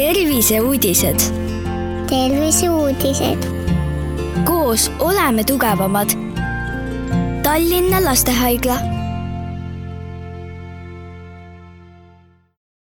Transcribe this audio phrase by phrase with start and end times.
[0.00, 1.20] terviseuudised.
[2.08, 3.38] terviseuudised.
[4.44, 6.08] koos oleme tugevamad.
[7.42, 8.76] Tallinna Lastehaigla.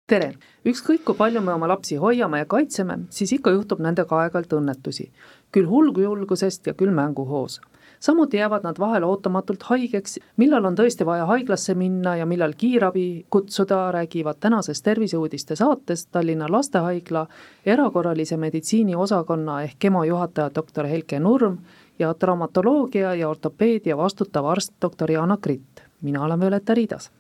[0.08, 0.34] tere,
[0.66, 5.10] ükskõik kui palju me oma lapsi hoiame ja kaitseme, siis ikka juhtub nendega aeg-ajalt õnnetusi.
[5.52, 7.62] küll hulgjulgusest ja küll mänguhoos
[8.00, 13.26] samuti jäävad nad vahel ootamatult haigeks, millal on tõesti vaja haiglasse minna ja millal kiirabi
[13.30, 17.28] kutsuda, räägivad tänases Terviseuudiste saates Tallinna Lastehaigla
[17.66, 21.58] erakorralise meditsiini osakonna ehk EMO juhataja doktor Helke Nurm
[22.00, 25.82] ja traumatoloogia ja ortopeedia vastutav arst doktor Jana Kritt.
[26.02, 27.12] mina olen Violeta Riidas.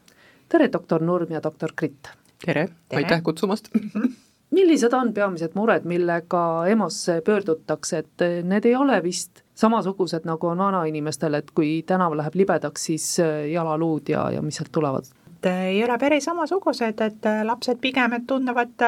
[0.49, 2.07] tere, doktor Nurm ja doktor Kritt!
[2.45, 3.69] tere, tere., aitäh kutsumast
[4.57, 10.61] millised on peamised mured, millega EMO-sse pöördutakse, et need ei ole vist samasugused, nagu on
[10.61, 15.13] vanainimestel, et kui tänav läheb libedaks, siis äh, jalaluud ja, ja mis sealt tulevad?
[15.37, 18.85] et äh, ei ole päris samasugused, et äh, lapsed pigem, et tunnevad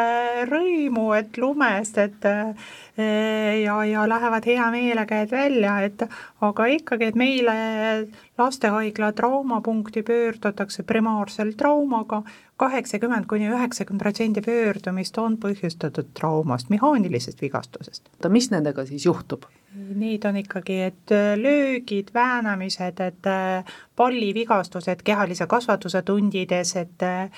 [0.49, 2.25] rõõmu, et lumest, et
[3.63, 6.01] ja, ja lähevad hea meelega, et välja, et
[6.41, 7.53] aga ikkagi, et meile
[8.41, 12.23] lastehaigla traumapunkti pöördutakse primaarsel traumaga,
[12.59, 18.09] kaheksakümmend kuni üheksakümmend protsenti pöördumist on põhjustatud traumast, mehaanilisest vigastusest.
[18.27, 19.45] mis nendega siis juhtub?
[19.75, 23.63] Neid on ikkagi, et äh, löögid, väänamised, et äh,
[23.95, 27.29] pallivigastused kehalise kasvatuse tundides, et äh,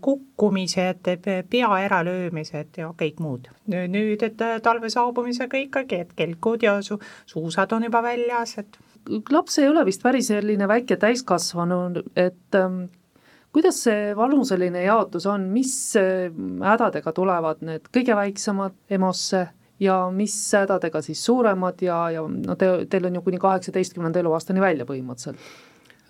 [0.00, 1.10] kukkumised,
[1.50, 3.50] pea äralöömised ja kõik muud.
[3.68, 8.80] nüüd, et talve saabumisega ikkagi, et kelkud ja su-, suusad on juba väljas, et
[9.30, 11.82] laps ei ole vist päris selline väike täiskasvanu,
[12.16, 12.86] et ähm,
[13.52, 19.44] kuidas see vanuseline jaotus on, mis hädadega tulevad need kõige väiksemad EMO-sse
[19.80, 24.62] ja mis hädadega siis suuremad ja, ja no te, teil on ju kuni kaheksateistkümnenda eluaastani
[24.62, 25.42] välja põhimõtteliselt?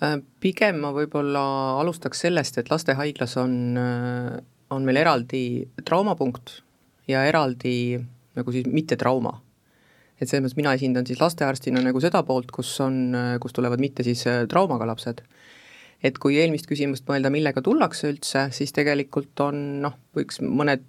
[0.03, 1.47] Äh, pigem ma võib-olla
[1.81, 4.37] alustaks sellest, et lastehaiglas on, äh,
[4.71, 5.43] on meil eraldi
[5.85, 6.61] traumapunkt
[7.09, 7.99] ja eraldi
[8.37, 9.39] nagu siis mitte trauma
[10.21, 14.05] et selles mõttes mina esindan siis lastearstina nagu seda poolt, kus on, kus tulevad mitte
[14.07, 15.23] siis äh, traumaga lapsed.
[16.05, 20.85] et kui eelmist küsimust mõelda, millega tullakse üldse, siis tegelikult on noh, võiks mõned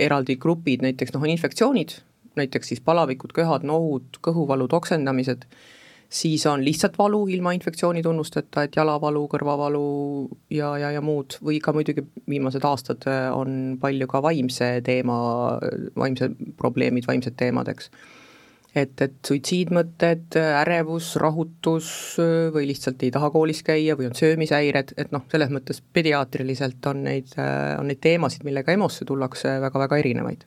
[0.00, 1.98] eraldi grupid, näiteks noh, on infektsioonid,
[2.38, 5.46] näiteks siis palavikud, köhad, nohud, kõhuvalud, oksendamised,
[6.08, 9.88] siis on lihtsalt valu ilma infektsiooni tunnusteta, et jalavalu, kõrvavalu
[10.54, 15.18] ja, ja, ja muud, või ka muidugi viimased aastad äh, on palju ka vaimse teema,
[15.98, 17.92] vaimse probleemid, vaimsed teemad, eks
[18.76, 21.90] et, et suitsiidmõtted, ärevus, rahutus
[22.54, 27.02] või lihtsalt ei taha koolis käia või on söömishäired, et noh, selles mõttes pediaatriliselt on
[27.08, 30.44] neid, on neid teemasid, millega EMO-sse tullakse väga-väga erinevaid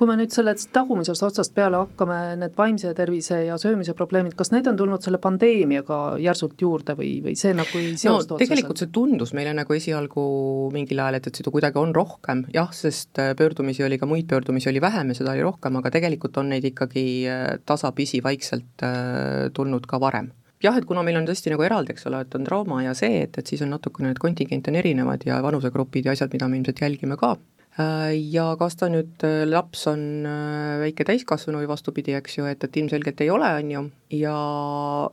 [0.00, 4.48] kui me nüüd sellest tagumisest otsast peale hakkame, need vaimse tervise ja söömise probleemid, kas
[4.54, 8.80] need on tulnud selle pandeemiaga järsult juurde või, või see nagu ei seostu no, tegelikult
[8.80, 10.24] see tundus meile nagu esialgu
[10.72, 14.30] mingil ajal, et, et seda kuidagi on rohkem, jah, sest äh, pöördumisi oli ka muid
[14.30, 18.88] pöördumisi oli vähem ja seda oli rohkem, aga tegelikult on neid ikkagi äh, tasapisi vaikselt
[18.88, 20.32] äh, tulnud ka varem.
[20.64, 23.20] Jah, et kuna meil on tõesti nagu eraldi, eks ole, et on trauma ja see,
[23.26, 26.60] et, et siis on natukene need kontingent on erinevad ja vanusegrupid ja asjad, mida me
[26.60, 27.36] ilmselt jälgime ka,
[27.78, 32.64] ja kas ta nüüd, äh, laps on äh, väike täiskasvanu või vastupidi, eks ju, et,
[32.64, 33.82] et ilmselgelt ei ole, on ju,
[34.18, 34.38] ja,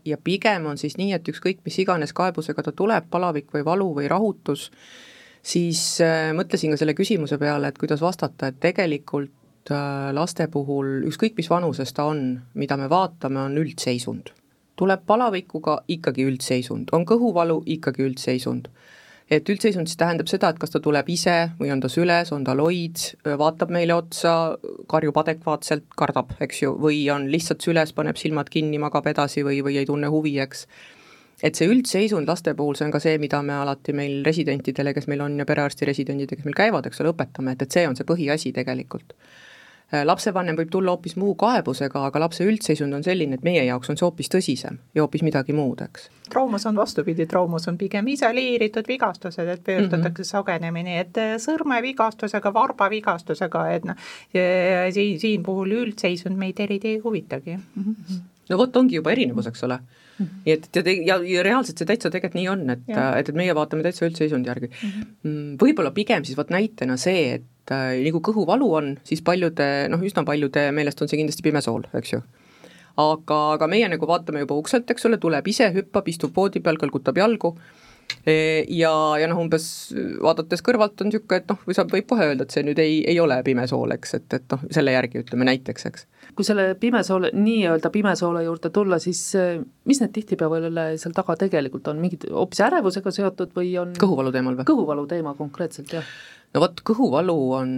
[0.06, 3.92] ja pigem on siis nii, et ükskõik, mis iganes kaebusega ta tuleb, palavik või valu
[4.00, 4.72] või rahutus,
[5.46, 11.06] siis äh, mõtlesin ka selle küsimuse peale, et kuidas vastata, et tegelikult äh, laste puhul
[11.12, 12.26] ükskõik, mis vanuses ta on,
[12.58, 14.34] mida me vaatame, on üldseisund.
[14.78, 18.68] tuleb palavikuga, ikkagi üldseisund, on kõhuvalu, ikkagi üldseisund
[19.32, 22.46] et üldseisund siis tähendab seda, et kas ta tuleb ise või on ta süles, on
[22.48, 23.02] ta loid,
[23.40, 24.34] vaatab meile otsa,
[24.90, 29.60] karjub adekvaatselt, kardab, eks ju, või on lihtsalt süles, paneb silmad kinni, magab edasi või,
[29.66, 30.66] või ei tunne huvi, eks.
[31.44, 35.12] et see üldseisund laste puhul, see on ka see, mida me alati meil residentidele, kes
[35.12, 38.00] meil on ja perearsti residendidele, kes meil käivad, eks ole, õpetame, et, et see on
[38.00, 39.14] see põhiasi tegelikult
[39.92, 44.00] lapsevanem võib tulla hoopis muu kaebusega, aga lapse üldseisund on selline, et meie jaoks on
[44.00, 46.10] see hoopis tõsisem ja hoopis midagi muud, eks.
[46.30, 50.32] traumas on vastupidi, traumas on pigem isoleeritud vigastused, et pöördutakse mm -hmm.
[50.32, 53.96] sagenemini, et äh, sõrmevigastusega, varbavigastusega, et noh,
[54.92, 57.84] siin, siin puhul üldseisund meid eriti ei huvitagi mm.
[57.84, 58.20] -hmm.
[58.50, 59.80] no vot, ongi juba erinevus, eks ole
[60.20, 60.54] nii mm -hmm.
[60.54, 63.84] et ja, ja, ja reaalselt see täitsa tegelikult nii on, et, et, et meie vaatame
[63.84, 64.90] täitsa üldseisundi järgi mm.
[64.90, 65.54] -hmm.
[65.62, 69.66] võib-olla pigem siis vot näitena see, et et äh, nii kui kõhuvalu on, siis paljude,
[69.92, 72.22] noh üsna paljude meelest on see kindlasti pimesool, eks ju.
[72.98, 76.80] aga, aga meie nagu vaatame juba ukselt, eks ole, tuleb ise, hüppab, istub voodi peal,
[76.82, 77.54] kõlgutab jalgu
[78.26, 79.68] e, ja, ja noh, umbes
[80.24, 83.02] vaadates kõrvalt on niisugune, et noh, või saab, võib kohe öelda, et see nüüd ei,
[83.06, 86.08] ei ole pimesool, eks, et, et noh, selle järgi ütleme näiteks, eks.
[86.38, 89.58] Kui selle pimesoole, nii-öelda pimesoole juurde tulla, siis äh,
[89.90, 94.60] mis need tihtipeale seal taga tegelikult on, mingid hoopis ärevusega seotud või on kõhuvalu teemal
[94.60, 94.68] või?
[94.70, 96.18] kõhuvalu teema konkreetselt, jah
[96.56, 97.72] no vot, kõhuvalu on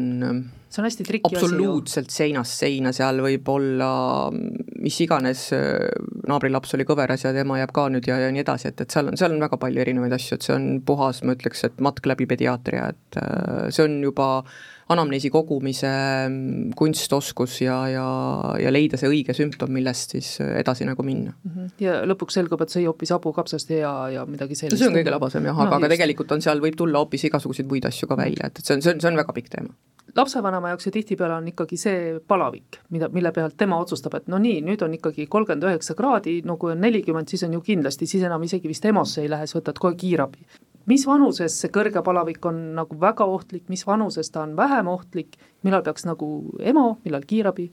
[0.69, 1.47] see on hästi triki asi ju.
[1.47, 3.91] absoluutselt seinast seina, seal võib olla
[4.29, 5.47] mis iganes,
[6.29, 9.09] naabrilaps oli kõveras ja tema jääb ka nüüd ja, ja nii edasi, et, et seal
[9.09, 12.05] on, seal on väga palju erinevaid asju, et see on puhas, ma ütleks, et matk
[12.09, 14.29] läbi pediaatria, et äh, see on juba
[14.89, 18.05] anamneesi kogumise mm, kunst, oskus ja, ja,
[18.61, 21.51] ja leida see õige sümptom, millest siis edasi nagu minna mm.
[21.51, 21.69] -hmm.
[21.83, 24.81] ja lõpuks selgub, et sõi hoopis hapukapsast ja, ja midagi sellist.
[24.81, 27.69] see on kõige labasem jah no,, aga, aga tegelikult on seal, võib tulla hoopis igasuguseid
[27.69, 29.75] muid asju ka välja, et, et see on, see on, see on väga pikk teema
[30.15, 34.39] lapsevanema jaoks ju tihtipeale on ikkagi see palavik, mida, mille pealt tema otsustab, et no
[34.41, 38.07] nii, nüüd on ikkagi kolmkümmend üheksa kraadi, no kui on nelikümmend, siis on ju kindlasti,
[38.09, 40.47] siis enam isegi vist EMO-sse ei lähe, siis võtad kohe kiirabi
[40.89, 45.37] mis vanuses see kõrge palavik on nagu väga ohtlik, mis vanuses ta on vähem ohtlik,
[45.63, 46.29] millal peaks nagu
[46.59, 47.69] EMO, millal kiirabi,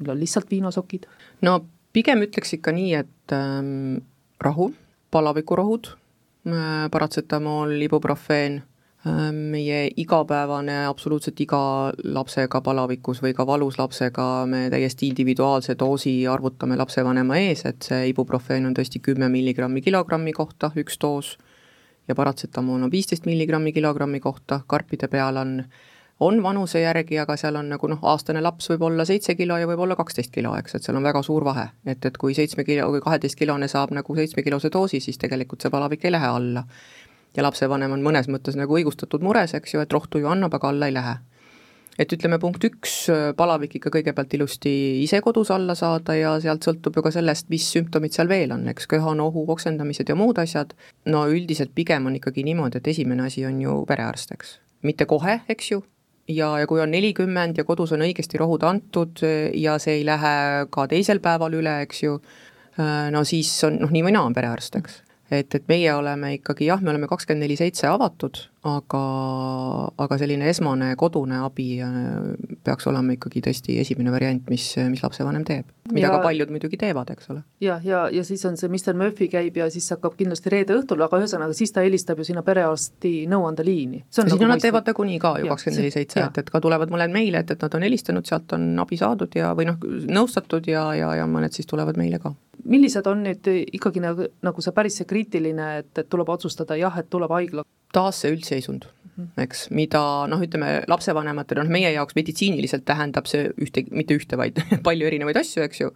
[0.00, 1.06] millal lihtsalt viinasokid?
[1.42, 1.60] no
[1.92, 4.02] pigem ütleks ikka nii, et ähm,
[4.42, 4.72] rahu,
[5.12, 11.62] palavikurohud äh,, paratsetamool, ibuprofeen äh,, meie igapäevane, absoluutselt iga
[12.04, 18.10] lapsega palavikus või ka valus lapsega me täiesti individuaalse doosi arvutame lapsevanema ees, et see
[18.12, 21.36] ibuprofeen on tõesti kümme milligrammi kilogrammi kohta, üks doos
[22.12, 25.54] ja paratsetamoon on viisteist milligrammi kilogrammi kohta, karpide peal on,
[26.20, 29.68] on vanuse järgi, aga seal on nagu noh, aastane laps võib olla seitse kilo ja
[29.70, 31.68] võib olla kaksteist kilo, eks, et seal on väga suur vahe.
[31.86, 36.04] et, et kui seitsme kilo või kaheteistkilone saab nagu seitsmekilose doosi, siis tegelikult see palavik
[36.04, 36.64] ei lähe alla.
[37.36, 40.68] ja lapsevanem on mõnes mõttes nagu õigustatud mures, eks ju, et rohtu ju annab, aga
[40.68, 41.16] alla ei lähe
[42.00, 42.94] et ütleme, punkt üks,
[43.36, 44.72] palavik ikka kõigepealt ilusti
[45.02, 48.64] ise kodus alla saada ja sealt sõltub ju ka sellest, mis sümptomid seal veel on,
[48.72, 50.72] eks, köha-nohu, oksendamised ja muud asjad,
[51.12, 54.56] no üldiselt pigem on ikkagi niimoodi, et esimene asi on ju perearst, eks.
[54.88, 55.82] mitte kohe, eks ju,
[56.32, 59.22] ja, ja kui on nelikümmend ja kodus on õigesti rohud antud
[59.58, 60.34] ja see ei lähe
[60.72, 62.18] ka teisel päeval üle, eks ju,
[63.12, 65.02] no siis on noh, nii või naa on perearst, eks.
[65.32, 69.02] Et, et meie oleme ikkagi jah, me oleme kakskümmend neli seitse avatud, aga,
[70.04, 71.96] aga selline esmane kodune abi äh,
[72.62, 75.66] peaks olema ikkagi tõesti esimene variant, mis, mis lapsevanem teeb.
[75.90, 77.42] mida ja, ka paljud muidugi teevad, eks ole.
[77.64, 80.76] jah, ja, ja, ja siis on see Mr Murphy käib ja siis hakkab kindlasti reede
[80.78, 84.04] õhtul, aga ühesõnaga siis ta helistab ju sinna perearsti nõuandeliini.
[84.06, 87.10] siis nagu nad teevad nagunii ka ju kakskümmend neli seitse, et, et ka tulevad mulle
[87.10, 90.86] meile, et, et nad on helistanud, sealt on abi saadud ja, või noh, nõustatud ja,
[90.98, 92.36] ja, ja mõned siis tulevad meile ka
[92.68, 96.94] millised on nüüd ikkagi nagu, nagu see päris see kriitiline, et, et tuleb otsustada jah,
[97.00, 97.64] et tuleb haigla?
[97.92, 98.88] Taas see üldseisund,
[99.40, 100.00] eks, mida
[100.30, 105.40] noh, ütleme lapsevanematele, noh meie jaoks meditsiiniliselt tähendab see ühte, mitte ühte, vaid palju erinevaid
[105.42, 105.90] asju, eks ju,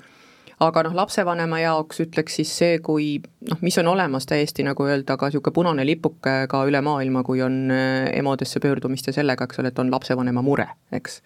[0.64, 3.16] aga noh, lapsevanema jaoks ütleks siis see, kui
[3.48, 7.44] noh, mis on olemas täiesti nagu öelda ka niisugune punane lipuke ka üle maailma, kui
[7.44, 11.22] on äh, EMO-desse pöördumist ja sellega, eks ole, et on lapsevanema mure, eks.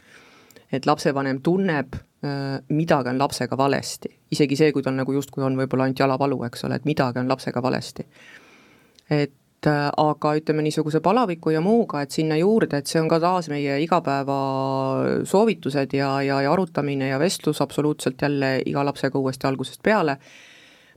[0.72, 5.54] et lapsevanem tunneb Äh, midagi on lapsega valesti, isegi see, kui tal nagu justkui on
[5.56, 8.04] võib-olla ainult jalavalu, eks ole, et midagi on lapsega valesti.
[9.10, 9.32] et
[9.68, 13.80] aga ütleme niisuguse palaviku ja muuga, et sinna juurde, et see on ka taas meie
[13.84, 20.16] igapäevasoovitused ja, ja, ja arutamine ja vestlus absoluutselt jälle iga lapsega uuesti algusest peale.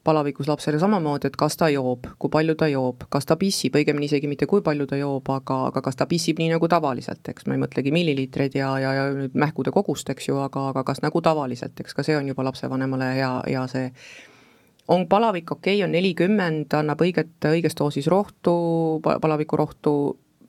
[0.04, 4.06] Palavikus lapsele samamoodi, et kas ta joob, kui palju ta joob, kas ta pissib, õigemini
[4.10, 7.46] isegi mitte kui palju ta joob, aga, aga kas ta pissib nii nagu tavaliselt, eks
[7.48, 11.00] ma ei mõtlegi milliliitreid ja, ja, ja nüüd mähkude kogust, eks ju, aga, aga kas
[11.06, 13.88] nagu tavaliselt, eks ka see on juba lapsevanemale hea, hea see
[14.88, 18.56] on palavik okei okay,, on nelikümmend, annab õiget, õiges doosis rohtu,
[19.04, 19.94] palavikurohtu,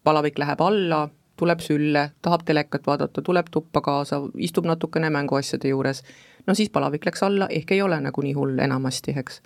[0.05, 1.05] palavik läheb alla,
[1.37, 6.03] tuleb sülle, tahab telekat vaadata, tuleb tuppa kaasa, istub natukene mänguasjade juures,
[6.47, 9.41] no siis palavik läks alla, ehk ei ole nagu nii hull enamasti, eks.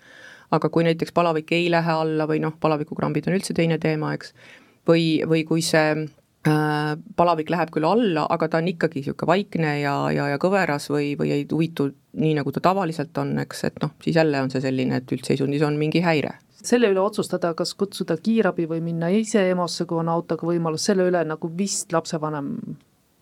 [0.50, 4.32] aga kui näiteks palavik ei lähe alla või noh, palavikukrambid on üldse teine teema, eks,
[4.88, 6.08] või, või kui see
[7.16, 11.12] palavik läheb küll alla, aga ta on ikkagi niisugune vaikne ja, ja, ja kõveras või,
[11.18, 11.88] või ei huvitu
[12.18, 15.64] nii, nagu ta tavaliselt on, eks, et noh, siis jälle on see selline, et üldseisundis
[15.66, 16.38] on mingi häire
[16.68, 21.06] selle üle otsustada, kas kutsuda kiirabi või minna ise EMO-sse, kui on autoga võimalus, selle
[21.06, 22.48] üle nagu vist lapsevanem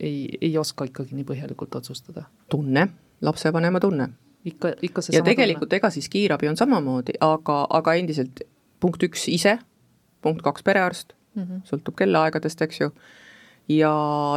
[0.00, 2.26] ei, ei oska ikkagi nii põhjalikult otsustada.
[2.52, 2.88] tunne,
[3.20, 4.08] lapsevanema tunne.
[4.44, 5.82] ikka, ikka see ja tegelikult tunne.
[5.82, 8.44] ega siis kiirabi on samamoodi, aga, aga endiselt
[8.80, 9.58] punkt üks ise,
[10.22, 11.62] punkt kaks perearst mm, -hmm.
[11.68, 12.90] sõltub kellaaegadest, eks ju,
[13.68, 13.92] ja,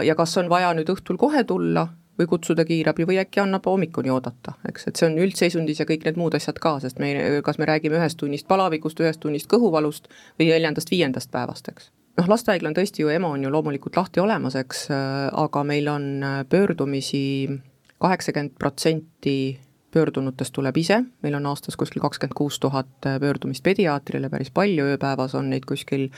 [0.06, 1.88] ja kas on vaja nüüd õhtul kohe tulla
[2.20, 6.04] või kutsuda kiirabi või äkki annab hommikuni oodata, eks, et see on üldseisundis ja kõik
[6.06, 7.14] need muud asjad ka, sest me,
[7.46, 11.92] kas me räägime ühest tunnist palavikust, ühest tunnist kõhuvalust või neljandast-viiendast päevast, eks.
[12.20, 14.90] noh, lastehaigla on tõesti ju, EMO on ju loomulikult lahti olemas, eks,
[15.32, 16.12] aga meil on
[16.50, 17.24] pöördumisi
[18.00, 19.60] kaheksakümmend protsenti
[19.92, 25.36] pöördunutest tuleb ise, meil on aastas kuskil kakskümmend kuus tuhat pöördumist pediaatrile, päris palju, ööpäevas
[25.40, 26.10] on neid kuskil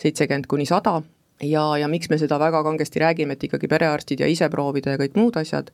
[0.00, 1.00] seitsekümmend kuni sada
[1.42, 5.00] ja, ja miks me seda väga kangesti räägime, et ikkagi perearstid ja ise proovida ja
[5.00, 5.70] kõik muud asjad,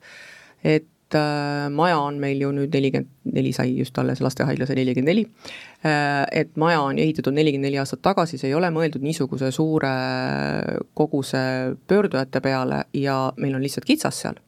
[0.63, 5.11] et äh, maja on meil ju nüüd nelikümmend neli sai just alles, lastehaigla sai nelikümmend
[5.11, 5.25] neli,
[5.85, 9.93] äh, et maja on ehitatud nelikümmend neli aastat tagasi, see ei ole mõeldud niisuguse suure
[10.97, 11.43] koguse
[11.87, 14.43] pöördujate peale ja meil on lihtsalt kitsas seal.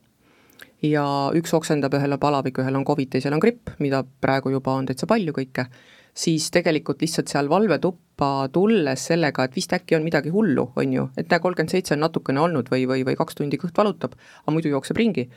[0.82, 1.04] ja
[1.36, 4.86] üks oksendab, ühel on palavik, ühel on Covid, teisel on gripp, mida praegu juba on
[4.88, 5.66] täitsa palju kõike,
[6.14, 11.10] siis tegelikult lihtsalt seal valvetuppa tulles sellega, et vist äkki on midagi hullu, on ju,
[11.18, 14.56] et näe, kolmkümmend seitse on natukene olnud või, või, või kaks tundi kõht valutab, aga
[14.56, 15.30] muidu jookseb ringi.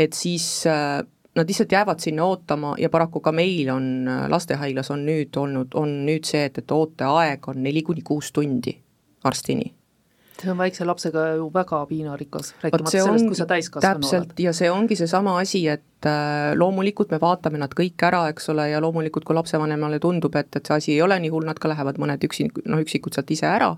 [0.00, 1.00] Et siis äh,
[1.36, 5.74] nad lihtsalt jäävad sinna ootama ja paraku ka meil on äh, lastehaiglas on nüüd olnud,
[5.74, 8.76] on nüüd see, et, et ooteaeg on neli kuni kuus tundi
[9.24, 9.79] arstini
[10.40, 14.32] see on väikse lapsega ju väga piinarikas, rääkimata sellest, kui sa täiskasvanu oled.
[14.44, 18.68] ja see ongi seesama asi, et äh, loomulikult me vaatame nad kõik ära, eks ole,
[18.72, 21.70] ja loomulikult, kui lapsevanemale tundub, et, et see asi ei ole nii hull, nad ka
[21.72, 23.70] lähevad mõned üksi, noh üksikud sealt ise ära,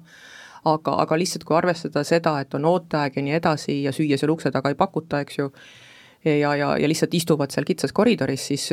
[0.68, 4.34] aga, aga lihtsalt kui arvestada seda, et on ooteaeg ja nii edasi ja süüa seal
[4.34, 5.50] ukse taga ei pakuta, eks ju,
[6.24, 8.70] ja, ja, ja lihtsalt istuvad seal kitsas koridoris, siis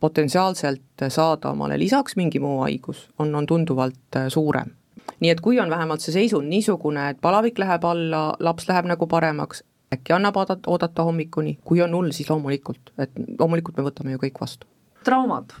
[0.00, 4.77] potentsiaalselt saada omale lisaks mingi muu haigus on, on tunduvalt äh, suurem.
[5.20, 9.06] Nii et kui on vähemalt see seisund niisugune, et palavik läheb alla, laps läheb nagu
[9.10, 9.62] paremaks,
[9.94, 14.22] äkki annab oodata, oodata hommikuni, kui on hull, siis loomulikult, et loomulikult me võtame ju
[14.26, 14.66] kõik vastu.
[15.04, 15.54] traumad,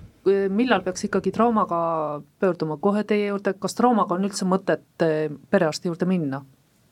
[0.50, 1.80] millal peaks ikkagi traumaga
[2.40, 6.42] pöörduma, kohe teie juurde, kas traumaga on üldse mõtet äh, perearsti juurde minna?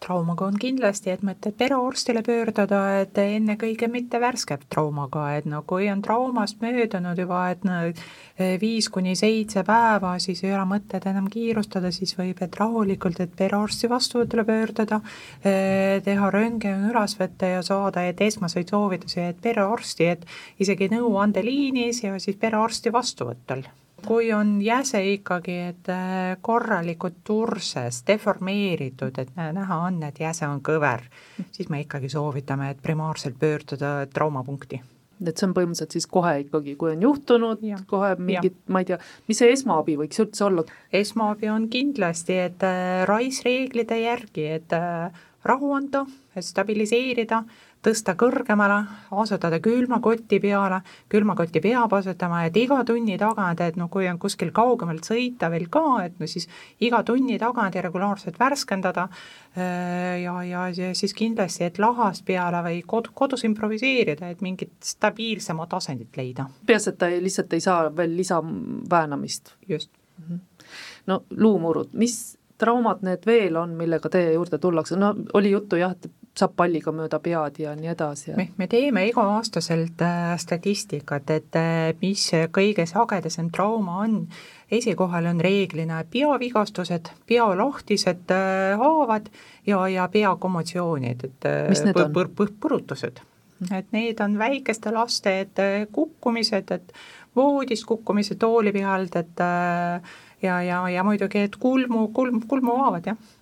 [0.02, 5.88] Traumaga on kindlasti, et mõtled perearstile pöörduda, et ennekõike mitte värske traumaga, et no kui
[5.92, 7.78] on traumast möödunud juba, et no
[8.60, 13.32] viis kuni seitse päeva, siis ei ole mõtet enam kiirustada, siis võib, et rahulikult, et
[13.38, 15.00] perearsti vastuvõtule pöörduda,
[15.42, 20.28] teha röntgen üles võtta ja saada, et esmaseid soovitusi, et perearsti, et
[20.60, 23.64] isegi nõuandeliinis ja siis perearsti vastuvõtul
[24.04, 30.60] kui on jäse ikkagi, et äh, korralikult turses, deformeeritud, et näha on, et jäse on
[30.64, 31.06] kõver,
[31.52, 34.82] siis me ikkagi soovitame, et primaarselt pöörduda traumapunkti.
[35.24, 38.98] Et see on põhimõtteliselt siis kohe ikkagi, kui on juhtunud, kohe mingid, ma ei tea,
[39.30, 40.66] mis see esmaabi võiks üldse olla?
[40.92, 46.04] esmaabi on kindlasti, et äh, RICE reeglite järgi, et äh, rahu anda,
[46.36, 47.44] stabiliseerida,
[47.86, 48.80] tõsta kõrgemale,
[49.22, 50.80] asetada külmakoti peale,
[51.12, 55.68] külmakotti peab asetama, et iga tunni tagant, et noh, kui on kuskil kaugemalt sõita veel
[55.72, 56.48] ka, et no siis
[56.82, 62.62] iga tunni tagant ja regulaarselt värskendada äh, ja, ja, ja siis kindlasti, et lahast peale
[62.66, 66.48] või kod-, kodus improviseerida, et mingit stabiilsemat asendit leida.
[66.66, 69.54] peaasi, et ta ei, lihtsalt ei saa veel lisaväänamist.
[69.68, 70.24] just mm.
[70.34, 70.66] -hmm.
[71.06, 75.92] no luumurud, mis traumad need veel on, millega teie juurde tullakse, no oli juttu jah,
[75.92, 78.36] et saab palliga mööda pead ja nii edasi ja....
[78.38, 84.18] me, me teeme iga-aastaselt äh, statistikat, et äh, mis kõige sagedasem trauma on.
[84.70, 89.30] esikohal on reeglina peavigastused, pealahtised äh, haavad
[89.66, 91.48] ja, ja peakommotsioonid, et
[91.96, 93.22] põr-, põr-, põr-, põrutused.
[93.72, 96.92] et need on väikeste laste, et kukkumised, et
[97.36, 99.40] voodist kukkumised tooli pealt, et
[100.42, 103.35] ja, ja, ja muidugi, et kulmu, kulm, kulmuhaavad, jah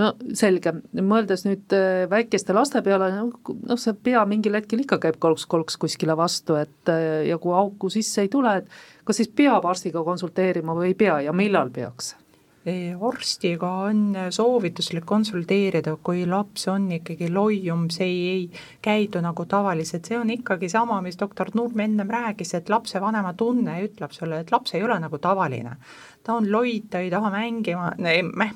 [0.00, 5.20] no selge, mõeldes nüüd äh, väikeste laste peale, noh, see pea mingil hetkel ikka käib
[5.22, 9.66] kolks-kolks kuskile vastu, et äh, ja kui auku sisse ei tule, et kas siis peab
[9.68, 12.14] arstiga konsulteerima või ei pea ja millal peaks?
[12.62, 20.06] Arstiga on soovituslik konsulteerida, kui laps on ikkagi loium, see ei, ei käidu nagu tavaliselt,
[20.06, 24.54] see on ikkagi sama, mis doktor Nurm ennem rääkis, et lapsevanema tunne ütleb sulle, et
[24.54, 25.74] laps ei ole nagu tavaline
[26.22, 27.92] ta on loid, ta ei taha mängima,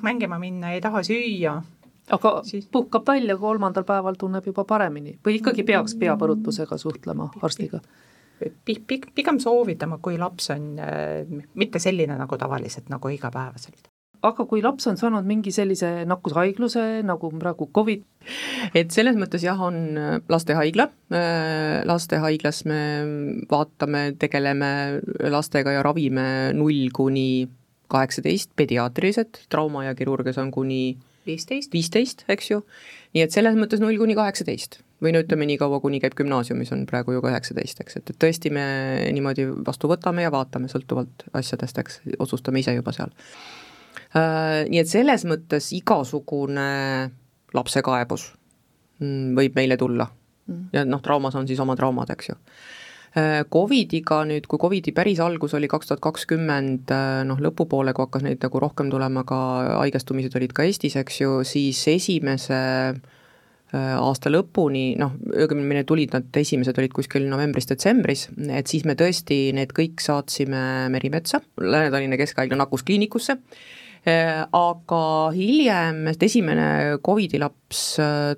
[0.01, 1.61] mängima minna, ei taha süüa.
[2.11, 2.67] aga siis...
[2.71, 7.81] puhkab välja, kolmandal päeval tunneb juba paremini või ikkagi peaks peapõrutusega suhtlema arstiga?
[8.63, 13.89] Pigem soovitama, kui laps on äh, mitte selline nagu tavaliselt, nagu igapäevaselt
[14.25, 18.05] aga kui laps on saanud mingi sellise nakkushaigluse nagu praegu Covid?
[18.75, 22.79] et selles mõttes jah, on äh, lastehaigla, äh, lastehaiglas me
[23.51, 24.71] vaatame, tegeleme
[25.31, 27.47] lastega ja ravime null kuni
[27.91, 30.97] kaheksateist, pediaatrilised, trauma ja kirurgias on kuni
[31.27, 32.61] viisteist, viisteist, eks ju,
[33.15, 34.81] nii et selles mõttes null kuni kaheksateist.
[35.03, 38.17] Või no ütleme nii kaua, kuni käib gümnaasiumis, on praegu ju kaheksateist, eks, et, et
[38.17, 38.65] tõesti me
[39.13, 43.13] niimoodi vastu võtame ja vaatame sõltuvalt asjadest, eks, otsustame ise juba seal
[44.15, 46.67] nii et selles mõttes igasugune
[47.55, 48.29] lapse kaebus
[49.01, 50.67] mm, võib meile tulla mm.
[50.75, 52.37] ja noh, traumas on siis oma traumad, eks ju.
[53.17, 58.05] Äh, Covidiga nüüd, kui Covidi päris algus oli kaks tuhat kakskümmend, äh, noh lõpupoole, kui
[58.05, 59.39] hakkas neid nagu rohkem tulema, ka
[59.81, 62.59] haigestumised olid ka Eestis, eks ju, siis esimese
[63.75, 69.73] aasta lõpuni, noh, õigemini tulid nad, esimesed olid kuskil novembris-detsembris, et siis me tõesti need
[69.75, 70.61] kõik saatsime
[70.93, 73.35] Merimetsa, Lääne-Tallinna Keskhaigla nakkuskliinikusse
[74.07, 75.01] aga
[75.35, 76.67] hiljem, et esimene
[77.03, 77.81] Covidi laps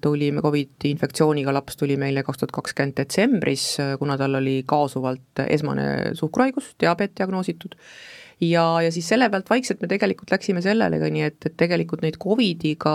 [0.01, 3.65] tuli, Covidi infektsiooniga laps tuli meile kaks tuhat kakskümmend detsembris,
[4.01, 7.77] kuna tal oli kaasuvalt esmane suhkruhaigus, diabeet diagnoositud.
[8.39, 12.05] Ja, ja siis selle pealt vaikselt me tegelikult läksime sellele ka nii, et, et tegelikult
[12.05, 12.93] neid Covidiga,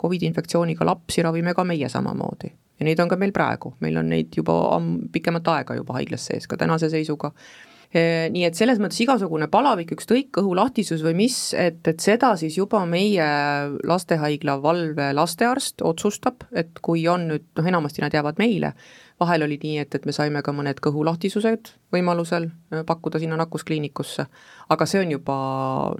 [0.00, 2.52] Covidi infektsiooniga lapsi ravime ka meie samamoodi.
[2.80, 4.54] ja neid on ka meil praegu, meil on neid juba
[5.12, 7.34] pikemat aega juba haiglas sees ka tänase seisuga
[7.94, 12.84] nii et selles mõttes igasugune palavik, ükskõik kõhulahtisus või mis, et, et seda siis juba
[12.86, 13.26] meie
[13.86, 18.74] lastehaigla valve lastearst otsustab, et kui on nüüd, noh enamasti nad jäävad meile,
[19.20, 24.26] vahel oli nii, et, et me saime ka mõned kõhulahtisused võimalusel äh, pakkuda sinna nakkuskliinikusse,
[24.70, 25.38] aga see on juba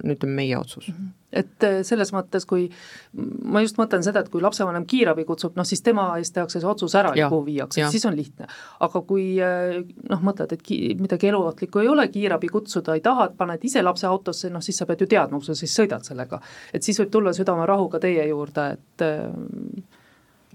[0.03, 0.99] nüüd meie otsus mm.
[0.99, 2.67] -hmm et äh, selles mõttes, kui
[3.15, 6.67] ma just mõtlen seda, et kui lapsevanem kiirabi kutsub, noh siis tema eest tehakse see
[6.67, 8.49] otsus ära ja kuhu viiakse, siis on lihtne.
[8.79, 13.29] aga kui äh, noh, mõtled, et ki-, midagi eluohtlikku ei ole, kiirabi kutsuda ei taha,
[13.29, 16.03] et paned ise lapse autosse, noh siis sa pead ju teadma, kus sa siis sõidad
[16.07, 16.41] sellega.
[16.73, 19.07] et siis võib tulla südamerahuga teie juurde, et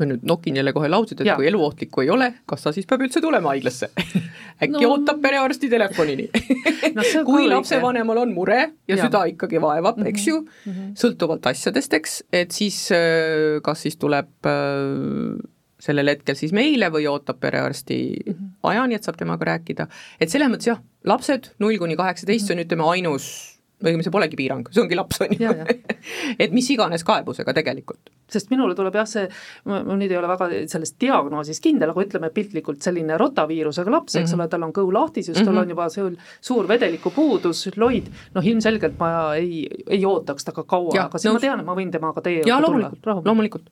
[0.00, 1.36] ma nüüd nokin jälle kohe lauset, et ja.
[1.38, 3.88] kui eluohtlikku ei ole, kas ta siis peab üldse tulema haiglasse
[4.64, 4.92] äkki no.
[4.92, 6.28] ootab perearsti telefonini
[6.96, 10.08] no, kui lapsevanemal on mure ja, ja süda ikkagi vaevab mm, -hmm.
[10.14, 10.94] eks ju mm, -hmm.
[11.02, 15.42] sõltuvalt asjadest, eks, et siis äh, kas siis tuleb äh,
[15.80, 18.54] sellel hetkel siis meile või ootab perearsti mm -hmm.
[18.62, 19.88] ajani, et saab temaga rääkida,
[20.20, 24.38] et selles mõttes jah, lapsed null kuni kaheksateist, see on ütleme ainus õigemini see polegi
[24.38, 25.52] piirang, see ongi laps, on ju.
[26.42, 28.10] et mis iganes kaebusega tegelikult.
[28.30, 29.26] Sest minule tuleb jah, see,
[29.68, 34.22] ma nüüd ei ole väga selles diagnoosis kindel, aga ütleme piltlikult selline rotaviirusega laps, eks
[34.22, 34.42] mm -hmm.
[34.42, 35.46] ole, tal on kõhu lahtisus mm, -hmm.
[35.46, 41.02] tal on juba see suur vedelikupuudus, loid, noh ilmselgelt ma ei, ei ootaks temaga kaua,
[41.06, 43.20] aga siis no, ma tean, et ma võin temaga teie juurde tulla.
[43.24, 43.70] loomulikult.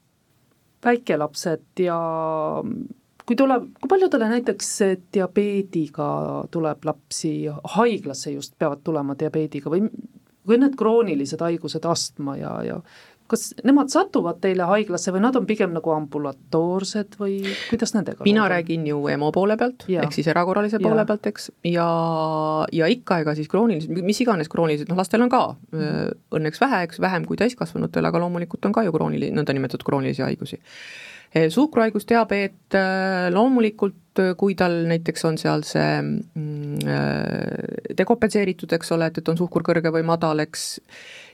[0.85, 1.99] väikelapsed ja
[3.27, 4.79] kui tuleb, kui paljudele näiteks
[5.15, 6.09] diabeediga
[6.51, 7.47] tuleb lapsi,
[7.77, 9.89] haiglasse just peavad tulema diabeediga või
[10.49, 12.81] või need kroonilised haigused, astma ja, ja
[13.35, 18.45] kas nemad satuvad teile haiglasse või nad on pigem nagu ambulatoorsed või kuidas nendega mina
[18.47, 18.51] on?
[18.55, 20.85] räägin ju EMO poole pealt, ehk siis erakorralise ja.
[20.85, 21.89] poole pealt, eks, ja,
[22.73, 26.21] ja ikka, ega siis kroonilised, mis iganes kroonilised, noh lastel on ka mm.
[26.39, 30.63] õnneks vähe, eks, vähem kui täiskasvanutel, aga loomulikult on ka ju kroonilisi, nõndanimetatud kroonilisi haigusi
[31.35, 38.71] Eh, suhkruhaigus, diabeet, äh, loomulikult äh, kui tal näiteks on seal see mm, äh, dekompenseeritud,
[38.77, 40.63] eks ole, et, et on suhkur kõrge või madal, eks,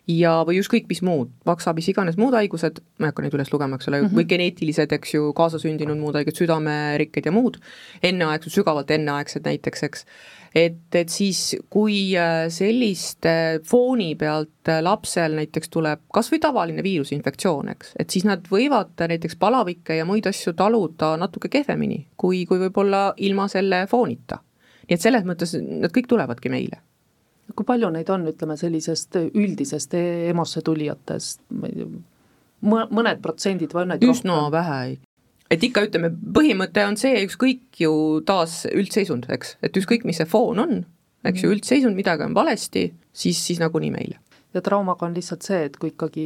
[0.08, 3.52] ja, või ükskõik mis muud, vaksa, mis iganes muud haigused, ma ei hakka neid üles
[3.52, 4.18] lugema, eks ole mm, -hmm.
[4.18, 7.60] või geneetilised, eks ju, kaasasündinud muud haiged, südamerikked ja muud,
[8.02, 10.06] enneaegsed, sügavalt enneaegsed näiteks, eks
[10.54, 16.84] et, et siis, kui äh, selliste fooni pealt äh, lapsel näiteks tuleb kas või tavaline
[16.86, 22.44] viirusinfektsioon, eks, et siis nad võivad näiteks palavikke ja muid asju taluda natuke kehvemini, kui,
[22.50, 24.42] kui võib-olla ilma selle foonita.
[24.88, 26.82] nii et selles mõttes nad kõik tulevadki meile
[27.56, 31.42] kui palju neid on, ütleme sellisest üldisest EMO-sse tulijatest,
[32.60, 34.56] mõned protsendid või on neid üsna rohkem?
[34.58, 34.80] vähe
[35.50, 37.92] et ikka ütleme, põhimõte on see, ükskõik ju
[38.26, 40.74] taas üldseisund, eks, et ükskõik, mis see foon on,
[41.24, 41.56] eks ju, mhm.
[41.56, 44.20] üldseisund, midagi on valesti, siis, siis nagunii meile
[44.54, 46.24] ja traumaga on lihtsalt see, et kui ikkagi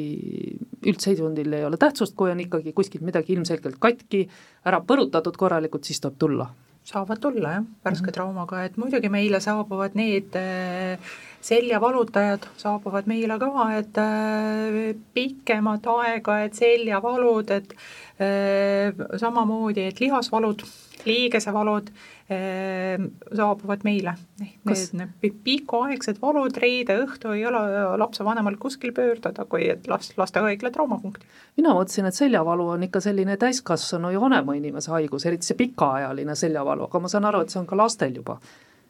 [0.88, 4.24] üldseisundil ei ole tähtsust, kui on ikkagi kuskilt midagi ilmselgelt katki,
[4.64, 6.48] ära põrutatud korralikult, siis tuleb tulla.
[6.84, 8.14] Saavad tulla jah, värske mm -hmm.
[8.14, 10.98] traumaga, et muidugi meile saabuvad need äh,
[11.44, 17.76] seljavalutajad saabuvad meile ka, et äh, pikemat aega, et seljavalud, et
[18.22, 20.64] äh, samamoodi, et lihasvalud,
[21.04, 21.92] liigesevalud
[22.32, 23.04] äh,
[23.36, 24.16] saabuvad meile.
[24.40, 27.62] Need, need pikaaegsed valud reede õhtu ei ole
[28.00, 31.28] lapsevanemal kuskil pöörduda, kui et last, lastehaigla traumapunkti.
[31.60, 36.36] mina mõtlesin, et seljavalu on ikka selline täiskasvanu ja vanema inimese haigus, eriti see pikaajaline
[36.38, 38.40] seljavalu, aga ma saan aru, et see on ka lastel juba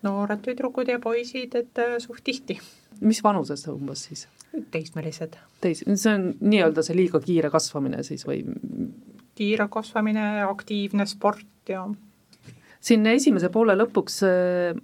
[0.04, 2.58] noored tüdrukud ja poisid, et äh, suht tihti.
[3.00, 4.26] mis vanuses umbes siis?
[4.70, 5.36] teismelised.
[5.60, 8.44] teis-, see on nii-öelda see liiga kiire kasvamine siis või?
[9.34, 11.88] kiire kasvamine, aktiivne sport ja
[12.84, 14.76] siin esimese poole lõpuks äh,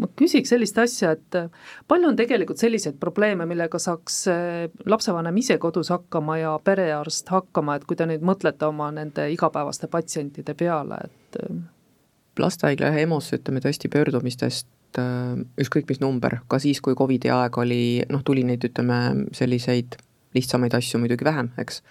[0.00, 1.48] ma küsiks sellist asja, et äh,
[1.88, 4.24] palju on tegelikult selliseid probleeme, millega saaks
[4.90, 9.88] lapsevanem ise kodus hakkama ja perearst hakkama, et kui te nüüd mõtlete oma nende igapäevaste
[9.92, 11.40] patsientide peale, et
[12.42, 17.84] lastehaigla EMO-sse ütleme tõesti pöördumistest äh, ükskõik mis number, ka siis, kui Covidi aeg oli,
[18.10, 19.98] noh, tuli neid, ütleme, selliseid
[20.34, 21.82] lihtsamaid asju muidugi vähem, eks,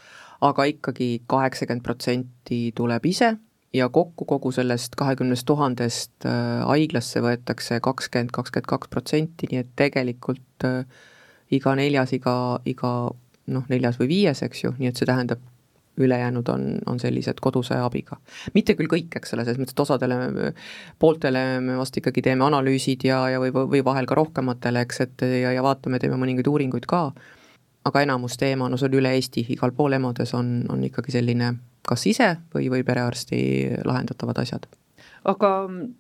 [0.44, 3.36] aga ikkagi kaheksakümmend protsenti tuleb ise
[3.74, 9.72] ja kokku kogu sellest kahekümnest tuhandest äh, haiglasse võetakse kakskümmend, kakskümmend kaks protsenti, nii et
[9.80, 10.84] tegelikult äh,
[11.54, 12.36] iga neljas, iga,
[12.70, 12.94] iga
[13.54, 15.42] noh, neljas või viies, eks ju, nii et see tähendab
[15.98, 18.18] ülejäänud on, on sellised koduse abiga.
[18.54, 20.18] mitte küll kõik, eks ole, selles mõttes, et osadele,
[21.00, 25.26] pooltele me vast ikkagi teeme analüüsid ja, ja või, või vahel ka rohkematele, eks, et
[25.28, 27.06] ja, ja vaatame, teeme mõningaid uuringuid ka,
[27.86, 31.54] aga enamus teema, no see on üle Eesti, igal pool EMO-des on, on ikkagi selline
[31.88, 33.44] kas ise või, või perearsti
[33.86, 34.70] lahendatavad asjad
[35.28, 35.50] aga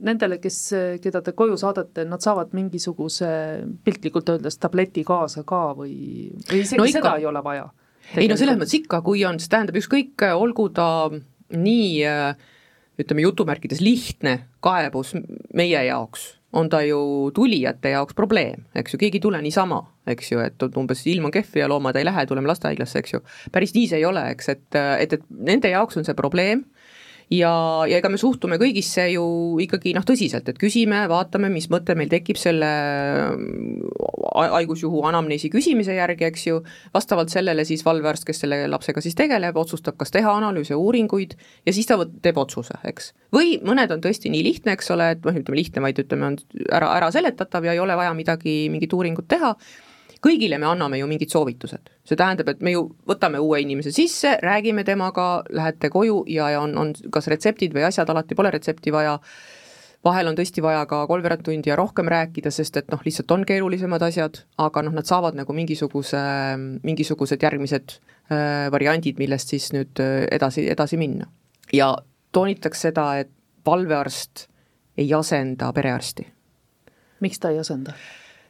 [0.03, 0.57] nendele, kes,
[1.03, 3.29] keda te koju saadate, nad saavad mingisuguse
[3.85, 5.95] piltlikult öeldes tableti kaasa ka või,
[6.49, 7.69] või isegi no ikka, seda ei ole vaja?
[8.17, 10.87] Ei no selles mõttes ikka, kui on, see tähendab ükskõik, olgu ta
[11.53, 12.03] nii
[13.01, 15.13] ütleme jutumärkides lihtne kaebus
[15.57, 20.31] meie jaoks, on ta ju tulijate jaoks probleem, eks ju, keegi ei tule niisama, eks
[20.31, 23.23] ju, et umbes ilm on kehv ja loomad ei lähe, tuleme lastehaiglasse, eks ju.
[23.51, 26.67] päris nii see ei ole, eks, et, et, et nende jaoks on see probleem
[27.31, 27.53] ja,
[27.89, 29.23] ja ega me suhtume kõigisse ju
[29.63, 32.69] ikkagi noh, tõsiselt, et küsime, vaatame, mis mõte meil tekib selle
[34.33, 36.59] haigusjuhu anamneesi küsimise järgi, eks ju,
[36.93, 41.75] vastavalt sellele siis valvearst, kes selle lapsega siis tegeleb, otsustab, kas teha analüüse, uuringuid ja
[41.75, 43.13] siis ta teeb otsuse, eks.
[43.35, 46.39] või mõned on tõesti nii lihtne, eks ole, et noh, ütleme lihtne, vaid ütleme, on
[46.71, 49.53] ära, ära seletatav ja ei ole vaja midagi, mingit uuringut teha
[50.23, 54.37] kõigile me anname ju mingid soovitused, see tähendab, et me ju võtame uue inimese sisse,
[54.43, 58.93] räägime temaga, lähete koju ja, ja on, on kas retseptid või asjad, alati pole retsepti
[58.95, 59.17] vaja,
[60.05, 63.43] vahel on tõesti vaja ka kolmveerand tundi ja rohkem rääkida, sest et noh, lihtsalt on
[63.47, 66.23] keerulisemad asjad, aga noh, nad saavad nagu mingisuguse,
[66.87, 71.27] mingisugused järgmised äh, variandid, millest siis nüüd äh, edasi, edasi minna.
[71.73, 71.93] ja
[72.31, 73.31] toonitaks seda, et
[73.65, 74.47] valvearst
[74.97, 76.27] ei asenda perearsti.
[77.19, 77.95] miks ta ei asenda?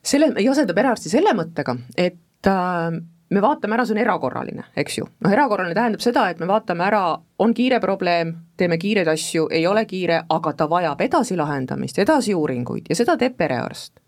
[0.03, 2.99] Selle, ei asenda perearsti selle mõttega, et äh,
[3.33, 5.07] me vaatame ära, see on erakorraline, eks ju.
[5.25, 7.03] noh, erakorraline tähendab seda, et me vaatame ära,
[7.43, 12.91] on kiire probleem, teeme kiireid asju, ei ole kiire, aga ta vajab edasilahendamist, edasi uuringuid
[12.91, 13.99] ja seda teeb perearst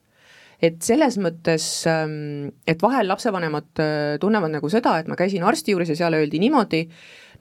[0.63, 5.75] et selles mõttes, ähm, et vahel lapsevanemad äh, tunnevad nagu seda, et ma käisin arsti
[5.75, 6.85] juures ja seal öeldi niimoodi,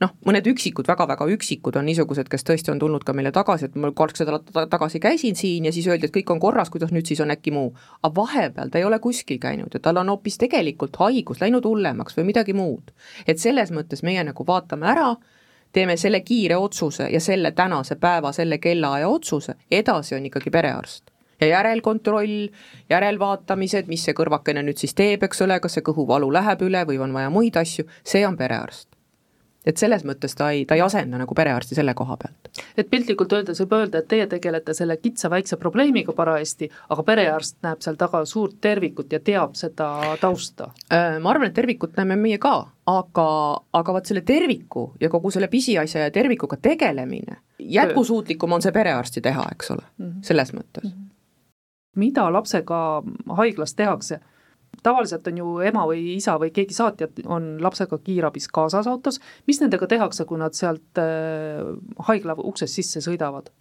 [0.01, 3.69] noh, mõned üksikud väga,, väga-väga üksikud on niisugused, kes tõesti on tulnud ka meile tagasi,
[3.69, 6.91] et ma kaks nädalat tagasi käisin siin ja siis öeldi, et kõik on korras, kuidas
[6.95, 7.73] nüüd siis on äkki muu.
[8.03, 12.17] aga vahepeal ta ei ole kuskil käinud ja tal on hoopis tegelikult haigus läinud hullemaks
[12.17, 12.91] või midagi muud.
[13.27, 15.15] et selles mõttes meie nagu vaatame ära,
[15.71, 21.11] teeme selle kiire otsuse ja selle tänase päeva, selle kellaaja otsuse, edasi on ikkagi perearst
[21.41, 22.47] ja järelkontroll,
[22.89, 27.01] järelvaatamised, mis see kõrvakene nüüd siis teeb, eks ole, kas see kõhuvalu läheb üle või
[27.03, 28.94] on vaja muid asju, see on perearst
[29.65, 32.49] et selles mõttes ta ei, ta ei asenda nagu perearsti selle koha pealt.
[32.77, 37.57] et piltlikult öeldes võib öelda, et teie tegelete selle kitsa väikse probleemiga parajasti, aga perearst
[37.65, 39.89] näeb seal taga suurt tervikut ja teab seda
[40.21, 40.69] tausta?
[40.91, 42.55] Ma arvan, et tervikut näeme meie ka,
[42.89, 43.29] aga,
[43.73, 49.23] aga vot selle terviku ja kogu selle pisiasja ja tervikuga tegelemine, jätkusuutlikum on see perearsti
[49.25, 50.21] teha, eks ole mm, -hmm.
[50.21, 50.91] selles mõttes mm.
[50.91, 51.11] -hmm.
[51.95, 53.03] mida lapsega
[53.41, 54.19] haiglas tehakse?
[54.85, 59.19] Tavaliselt on ju ema või isa või keegi saatjat on lapsega kiirabis kaasas autos,
[59.49, 61.61] mis nendega tehakse, kui nad sealt äh,
[62.09, 63.51] haigla uksest sisse sõidavad?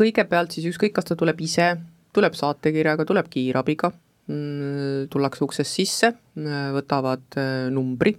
[0.00, 1.74] kõigepealt siis ükskõik, kas ta tuleb ise,
[2.16, 3.90] tuleb saatekirjaga, tuleb kiirabiga,
[4.30, 6.12] mm, tullakse uksest sisse,
[6.76, 8.14] võtavad äh, numbri,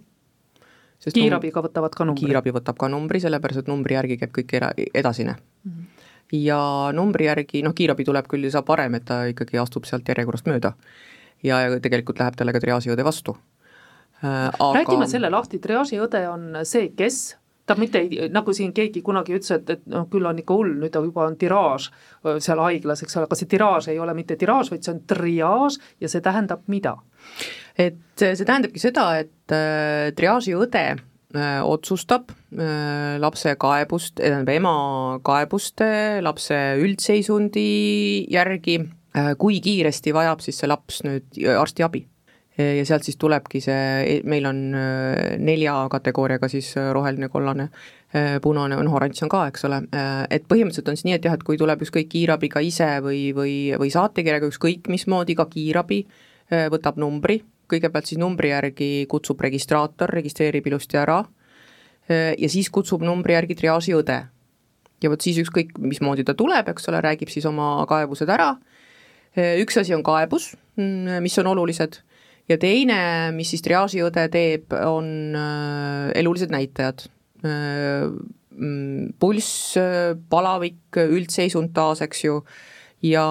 [1.01, 2.27] sest kiirabiga võtavad ka numbri?
[2.27, 5.71] kiirabi võtab ka numbri, sellepärast et numbri järgi käib kõik era-, edasine mm.
[5.71, 6.11] -hmm.
[6.43, 6.59] ja
[6.93, 10.75] numbri järgi, noh kiirabi tuleb küll, saab varem, et ta ikkagi astub sealt järjekorrast mööda
[11.43, 13.35] ja tegelikult läheb talle ka triaažiõde vastu
[14.23, 14.71] äh, aga....
[14.79, 17.21] räägime selle lahti, triaažiõde on see, kes
[17.65, 20.73] ta mitte ei, nagu siin keegi kunagi ütles, et, et noh, küll on ikka hull,
[20.81, 21.87] nüüd juba on tiraaž
[22.43, 25.77] seal haiglas, eks ole, aga see tiraaž ei ole mitte tiraaž, vaid see on triaaž
[26.01, 26.97] ja see tähendab mida?
[27.79, 34.73] et see tähendabki seda, et äh, triaažiõde äh, otsustab äh, lapse kaebust, tähendab ema
[35.25, 37.69] kaebuste, lapse üldseisundi
[38.33, 38.81] järgi
[39.37, 42.07] kui kiiresti vajab siis see laps nüüd äh, arstiabi.
[42.61, 47.69] ja sealt siis tulebki see, meil on äh, nelja kategooriaga siis roheline, kollane,
[48.43, 49.77] punane, noh oranž on ka, eks ole,
[50.29, 53.53] et põhimõtteliselt on siis nii, et jah, et kui tuleb ükskõik kiirabiga ise või, või,
[53.79, 56.01] või saatekirjaga, ükskõik mismoodi, ka kiirabi
[56.73, 57.39] võtab numbri,
[57.71, 61.21] kõigepealt siis numbri järgi kutsub registraator, registreerib ilusti ära
[62.11, 64.19] ja siis kutsub numbri järgi triaažiõde.
[65.01, 68.57] ja vot siis ükskõik, mismoodi ta tuleb, eks ole, räägib siis oma kaebused ära
[69.37, 72.01] üks asi on kaebus, mm, mis on olulised,
[72.49, 72.99] ja teine,
[73.35, 77.05] mis siis triaažiõde teeb, on äh, elulised näitajad.
[77.45, 78.09] Äh,
[78.51, 79.77] mm, pulss,
[80.29, 82.41] palavik, üldseisund taas, eks ju,
[83.07, 83.25] ja,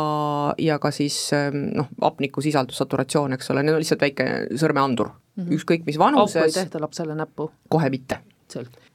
[0.59, 1.19] ja ka siis
[1.55, 5.55] noh, hapnikusisaldus, saturatsioon, eks ole, need on lihtsalt väike sõrmeandur mm, -hmm.
[5.59, 6.37] ükskõik mis vanuses.
[6.37, 7.53] auku ei tehta lapsele näppu?
[7.69, 8.19] kohe mitte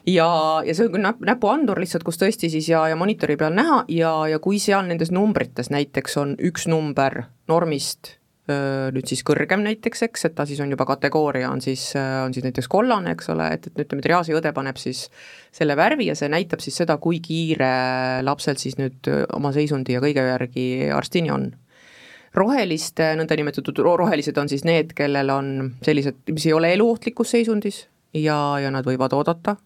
[0.05, 0.27] ja,
[0.65, 3.83] ja see on küll näp-, näpuandur lihtsalt, kus tõesti siis ja, ja monitori peal näha
[3.91, 8.15] ja, ja kui seal nendes numbrites näiteks on üks number normist
[8.45, 12.45] nüüd siis kõrgem näiteks, eks, et ta siis on juba kategooria, on siis, on siis
[12.45, 15.07] näiteks kollane, eks ole, et, et ütleme, triaažiõde paneb siis
[15.55, 20.03] selle värvi ja see näitab siis seda, kui kiire lapsel siis nüüd oma seisundi ja
[20.03, 21.49] kõige järgi arstini on.
[22.35, 25.51] Roheliste, nõndanimetatud rohelised on siis need, kellel on
[25.85, 27.85] sellised, mis ei ole eluohtlikus seisundis
[28.15, 29.57] ja, ja nad võivad oodata,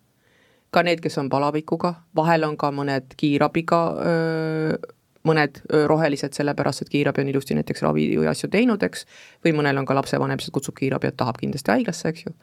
[0.70, 4.80] ka need, kes on palavikuga, vahel on ka mõned kiirabiga öö,
[5.28, 5.60] mõned
[5.90, 9.06] rohelised, sellepärast et kiirabi on ilusti näiteks ravi või asju teinud, eks,
[9.46, 12.34] või mõnel on ka lapsevanem, kes kutsub kiirabi, et tahab kindlasti haiglasse, eks ju.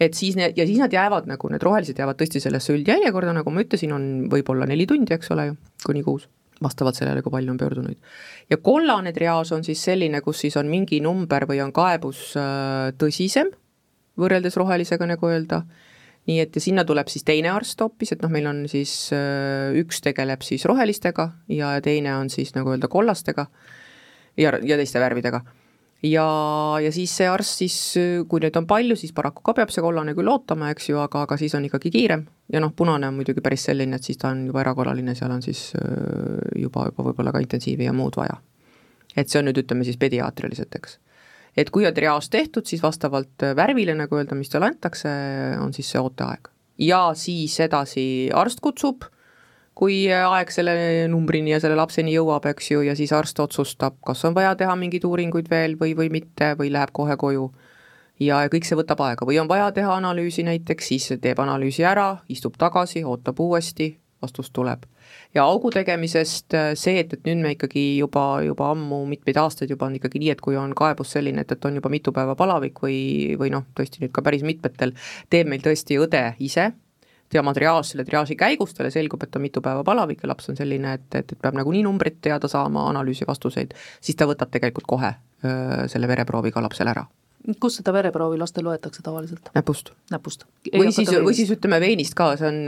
[0.00, 3.52] Et siis need, ja siis nad jäävad nagu, need rohelised jäävad tõesti sellesse üldjärjekorda, nagu
[3.52, 5.54] ma ütlesin, on võib-olla neli tundi, eks ole ju,
[5.86, 6.26] kuni kuus,
[6.60, 7.96] vastavalt sellele, kui palju on pöördunuid.
[8.50, 12.34] ja kollane triaaž on siis selline, kus siis on mingi number või on kaebus
[13.00, 13.54] tõsisem,
[14.20, 15.62] võrreldes rohelisega, nagu öelda,
[16.26, 19.76] nii et ja sinna tuleb siis teine arst hoopis, et noh, meil on siis äh,
[19.82, 23.46] üks tegeleb siis rohelistega ja teine on siis nagu öelda kollastega
[24.36, 25.44] ja, ja teiste värvidega
[26.02, 26.26] ja,
[26.82, 27.76] ja siis see arst siis,
[28.28, 31.24] kui neid on palju, siis paraku ka peab see kollane küll ootama, eks ju, aga,
[31.26, 34.30] aga siis on ikkagi kiirem ja noh, punane on muidugi päris selline, et siis ta
[34.34, 35.70] on juba erakorraline, seal on siis
[36.56, 38.38] juba, juba võib-olla ka intensiivi ja muud vaja.
[39.16, 40.98] et see on nüüd, ütleme siis pediaatriliselt, eks.
[41.56, 45.10] Et kui on triaaž tehtud, siis vastavalt värvile, nagu öelda, mis talle antakse,
[45.62, 46.52] on siis see ooteaeg.
[46.78, 49.06] ja siis edasi arst kutsub
[49.76, 50.74] kui aeg selle
[51.12, 54.72] numbrini ja selle lapseni jõuab, eks ju, ja siis arst otsustab, kas on vaja teha
[54.78, 57.50] mingeid uuringuid veel või, või mitte või läheb kohe koju.
[58.20, 62.22] ja kõik see võtab aega või on vaja teha analüüsi näiteks, siis teeb analüüsi ära,
[62.32, 63.90] istub tagasi, ootab uuesti,
[64.22, 64.86] vastus tuleb.
[65.34, 69.90] Ja augu tegemisest see, et, et nüüd me ikkagi juba, juba ammu mitmeid aastaid juba
[69.90, 72.82] on ikkagi nii, et kui on kaebus selline, et, et on juba mitu päeva palavik
[72.82, 72.98] või,
[73.40, 74.96] või noh, tõesti nüüd ka päris mitmetel,
[75.30, 76.70] teeb meil tõesti õde ise
[77.32, 80.58] tema triaaž selle triaaži käigus, talle selgub, et on mitu päeva palavik ja laps on
[80.58, 84.86] selline, et, et, et peab nagunii numbrit teada saama, analüüsi vastuseid, siis ta võtab tegelikult
[84.86, 85.12] kohe
[85.44, 87.06] öö, selle vereproovi ka lapsel ära
[87.60, 89.50] kust seda vereproovi lastel võetakse tavaliselt?
[89.54, 89.92] näpust.
[90.10, 90.46] näpust.
[90.72, 92.64] või siis, või siis ütleme veenist ka, see on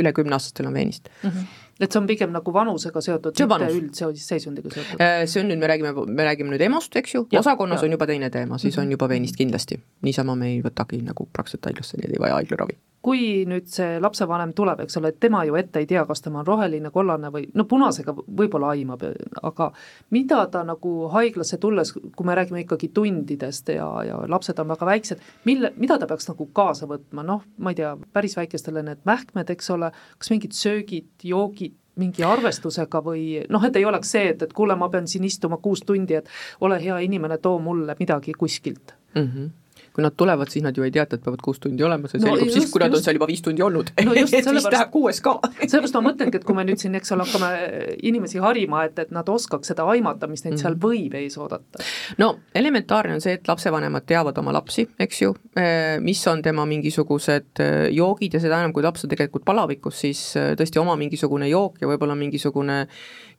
[0.00, 1.30] üle kümneaastastel on veenist mm.
[1.30, 5.02] -hmm et see on pigem nagu vanusega seotud, mitte üldseisundiga seotud?
[5.28, 7.88] see on nüüd, me räägime, me räägime nüüd EMO-st, eks ju, osakonnas ja.
[7.88, 8.86] on juba teine teema, siis mm -hmm.
[8.86, 9.80] on juba veenist kindlasti.
[10.02, 14.50] niisama me ei võtagi nagu praktiliselt haiglasse, et ei vaja haiglaravi kui nüüd see lapsevanem
[14.56, 17.44] tuleb, eks ole, et tema ju ette ei tea, kas tema on roheline, kollane või
[17.54, 19.04] no punasega võib-olla aimab,
[19.46, 19.68] aga
[20.14, 24.88] mida ta nagu haiglasse tulles, kui me räägime ikkagi tundidest ja, ja lapsed on väga
[24.90, 29.04] väiksed, mille, mida ta peaks nagu kaasa võtma, noh, ma ei tea, päris väikestele need
[29.06, 34.32] mähkmed, eks ole, kas mingid söögid, joogid, mingi arvestusega või noh, et ei oleks see,
[34.32, 36.26] et, et kuule, ma pean siin istuma kuus tundi, et
[36.66, 39.22] ole hea inimene, too mulle midagi kuskilt mm.
[39.22, 39.54] -hmm
[39.96, 42.28] kui nad tulevad, siis nad ju ei teata, et peavad kuus tundi olema, see no,
[42.28, 44.12] selgub just, siis, kui nad on seal juba viis tundi olnud no.
[44.18, 47.24] et siis läheb kuues ka sellepärast ma mõtlengi, et kui me nüüd siin, eks ole,
[47.24, 50.60] hakkame inimesi harima, et, et nad oskaks seda aimata, mis neid mm.
[50.60, 51.80] seal võib ees oodata.
[52.20, 52.28] no
[52.60, 57.64] elementaarne on see, et lapsevanemad teavad oma lapsi, eks ju, eh, mis on tema mingisugused
[57.64, 60.26] eh, joogid ja seda enam, kui laps on tegelikult palavikus, siis
[60.60, 62.82] tõesti oma mingisugune jook ja võib-olla mingisugune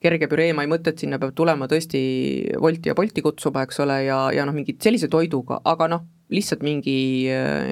[0.01, 1.99] kerge püree, ma ei mõtle, et sinna peab tulema tõesti
[2.61, 6.63] Wolti ja Bolti kutsuma, eks ole, ja, ja noh, mingi sellise toiduga, aga noh, lihtsalt
[6.65, 7.27] mingi,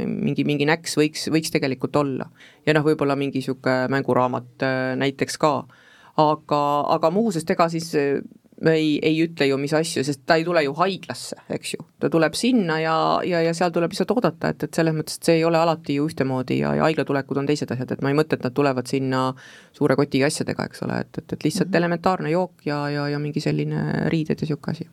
[0.07, 2.29] mingi, mingi näks võiks, võiks tegelikult olla.
[2.65, 5.57] ja noh, võib-olla mingi niisugune mänguraamat äh, näiteks ka.
[6.17, 6.61] aga,
[6.95, 8.21] aga muu, sest ega siis äh,
[8.61, 11.85] me ei, ei ütle ju, mis asju, sest ta ei tule ju haiglasse, eks ju,
[11.99, 12.95] ta tuleb sinna ja,
[13.27, 15.97] ja, ja seal tuleb lihtsalt oodata, et, et selles mõttes, et see ei ole alati
[15.97, 18.87] ju ühtemoodi ja, ja haiglatulekud on teised asjad, et ma ei mõtle, et nad tulevad
[18.91, 19.25] sinna
[19.75, 21.83] suure kotiga asjadega, eks ole, et, et, et lihtsalt mm -hmm.
[21.83, 24.87] elementaarne jook ja, ja, ja mingi selline riided ja niisugune asi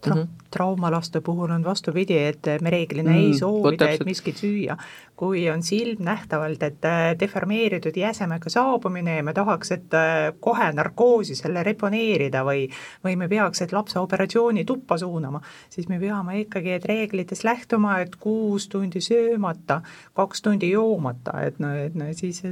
[0.00, 0.28] tra mm -hmm.
[0.50, 4.76] traumalaste puhul on vastupidi, et me reeglina mm, ei soovita, et miskit süüa.
[5.18, 11.34] kui on silmnähtavalt, et äh, deformeeritud jäsemega saabumine ja me tahaks, et äh, kohe narkoosi
[11.34, 12.68] selle reponeerida või,
[13.04, 17.98] või me peaks, et lapse operatsiooni tuppa suunama, siis me peame ikkagi, et reeglitest lähtuma,
[17.98, 19.80] et kuus tundi söömata,
[20.14, 22.44] kaks tundi joomata, et no, et no siis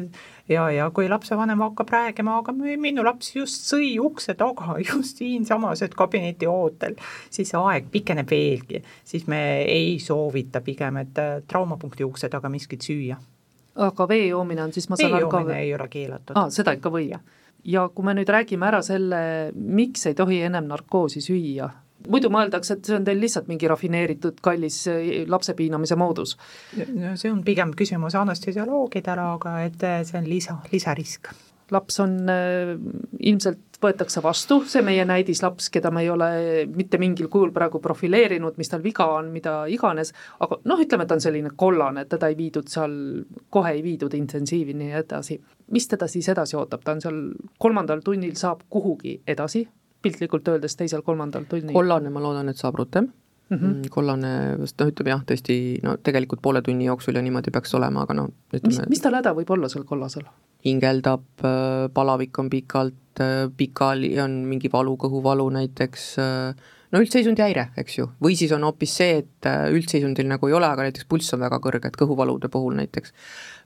[0.48, 5.82] ja, ja kui lapsevanem hakkab rääkima, aga minu laps just sõi ukse taga just siinsamas,
[5.86, 6.96] et kabineti ootel,
[7.36, 12.50] siis see aeg pikeneb veelgi, siis me ei soovita pigem, et äh, traumapunkti ukse taga
[12.52, 13.16] miskit süüa.
[13.86, 16.36] aga vee joomine on siis, ma saan aru ka ei ole keelatud.
[16.36, 17.18] aa, seda ikka võib?
[17.66, 21.70] ja kui me nüüd räägime ära selle, miks ei tohi ennem narkoosi süüa,
[22.10, 26.36] muidu mõeldakse, et see on teil lihtsalt mingi rafineeritud kallis eh, lapse piinamise moodus.
[26.76, 31.32] no see on pigem küsimus anestesioloogidele, aga et eh, see on lisa, lisarisk.
[31.74, 32.76] laps on äh,
[33.26, 36.28] ilmselt võetakse vastu, see meie näidislaps, keda me ei ole
[36.72, 41.12] mitte mingil kujul praegu profileerinud, mis tal viga on, mida iganes, aga noh, ütleme, et
[41.12, 42.96] ta on selline kollane, teda ei viidud seal,
[43.50, 45.40] kohe ei viidud intensiivi ja edasi.
[45.70, 47.20] mis teda siis edasi ootab, ta on seal
[47.58, 49.66] kolmandal tunnil, saab kuhugi edasi
[50.02, 51.74] piltlikult öeldes teisel-kolmandal tunnil?
[51.74, 53.08] kollane, ma loodan, et saab rutem
[53.50, 53.58] mhm.
[53.64, 53.72] mm.
[53.72, 53.88] -hmm.
[53.90, 54.32] kollane,
[54.64, 58.20] sest noh, ütleme jah, tõesti no tegelikult poole tunni jooksul ja niimoodi peaks olema, aga
[58.20, 60.28] noh, ütleme mis, mis tal häda võib olla seal kollasel?
[60.66, 67.42] Hingeldab, äh, palavik on pikalt, äh, pikali on mingi valu, kõhuvalu näiteks, äh, no üldseisundi
[67.42, 71.06] häire, eks ju, või siis on hoopis see, et üldseisundil nagu ei ole, aga näiteks
[71.08, 73.14] pulss on väga kõrge, et kõhuvalude puhul näiteks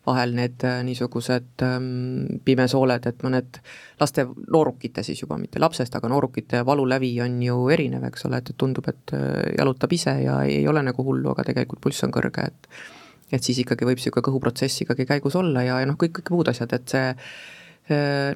[0.09, 3.59] vahel need niisugused ähm, pimesooled, et mõned
[4.01, 8.55] laste, noorukite siis juba, mitte lapsest, aga noorukite valulävi on ju erinev, eks ole, et,
[8.57, 9.13] tundub, et
[9.59, 12.73] jalutab ise ja ei ole nagu hullu, aga tegelikult pulss on kõrge, et
[13.31, 16.51] et siis ikkagi võib niisugune kõhuprotsess ikkagi käigus olla ja, ja noh, kõik, kõik muud
[16.53, 17.07] asjad, et see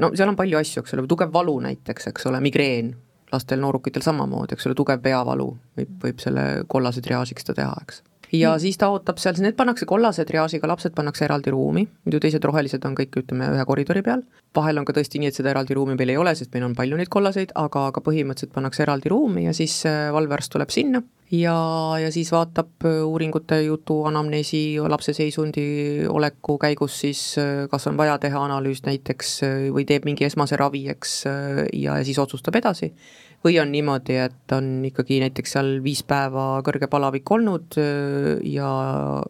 [0.03, 2.89] no seal on palju asju, eks ole, tugev valu näiteks, eks ole, migreen,
[3.31, 5.47] lastel, noorukitel samamoodi, eks ole, tugev peavalu
[5.79, 8.03] võib, võib selle kollase triaažiks ta teha, eks
[8.35, 8.63] ja mm.
[8.63, 12.85] siis ta ootab seal, need pannakse kollase triaažiga, lapsed pannakse eraldi ruumi, muidu teised rohelised
[12.89, 14.25] on kõik, ütleme, ühe koridori peal.
[14.57, 16.77] vahel on ka tõesti nii, et seda eraldi ruumi meil ei ole, sest meil on
[16.79, 21.03] palju neid kollaseid, aga, aga põhimõtteliselt pannakse eraldi ruumi ja siis äh, valvearst tuleb sinna
[21.33, 21.57] ja,
[22.01, 27.97] ja siis vaatab äh, uuringute jutu, anamneesi, lapse seisundi oleku käigus siis, äh, kas on
[27.97, 29.37] vaja teha analüüs näiteks
[29.75, 31.23] või teeb mingi esmase ravi, eks,
[31.73, 32.93] ja, siis otsustab edasi.
[33.45, 38.69] Või on niimoodi, et on ikkagi näiteks seal viis päeva kõrge palavik olnud äh, ja,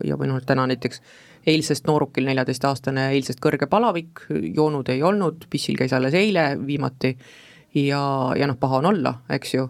[0.05, 1.03] ja või noh, täna näiteks
[1.51, 7.13] eilsest noorukil, neljateistaastane, eilsest kõrge palavik, joonud ei olnud, pissil käis alles eile viimati
[7.75, 8.05] ja,
[8.39, 9.67] ja noh, paha on olla, eks ju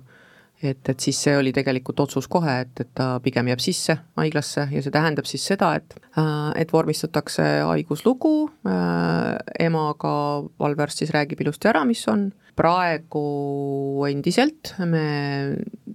[0.62, 4.66] et, et siis see oli tegelikult otsus kohe, et, et ta pigem jääb sisse haiglasse
[4.70, 8.34] ja see tähendab siis seda, et, äh, et vormistatakse haiguslugu,
[8.70, 9.34] äh,
[9.66, 10.14] emaga
[10.60, 12.30] valvearst siis räägib ilusti ära, mis on.
[12.54, 15.06] Praegu endiselt me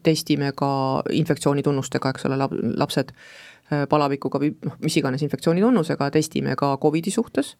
[0.03, 0.71] testime ka
[1.15, 2.39] infektsioonitunnustega, eks ole,
[2.81, 7.55] lapsed äh, palavikuga või noh, mis iganes infektsioonitunnusega, testime ka Covidi suhtes.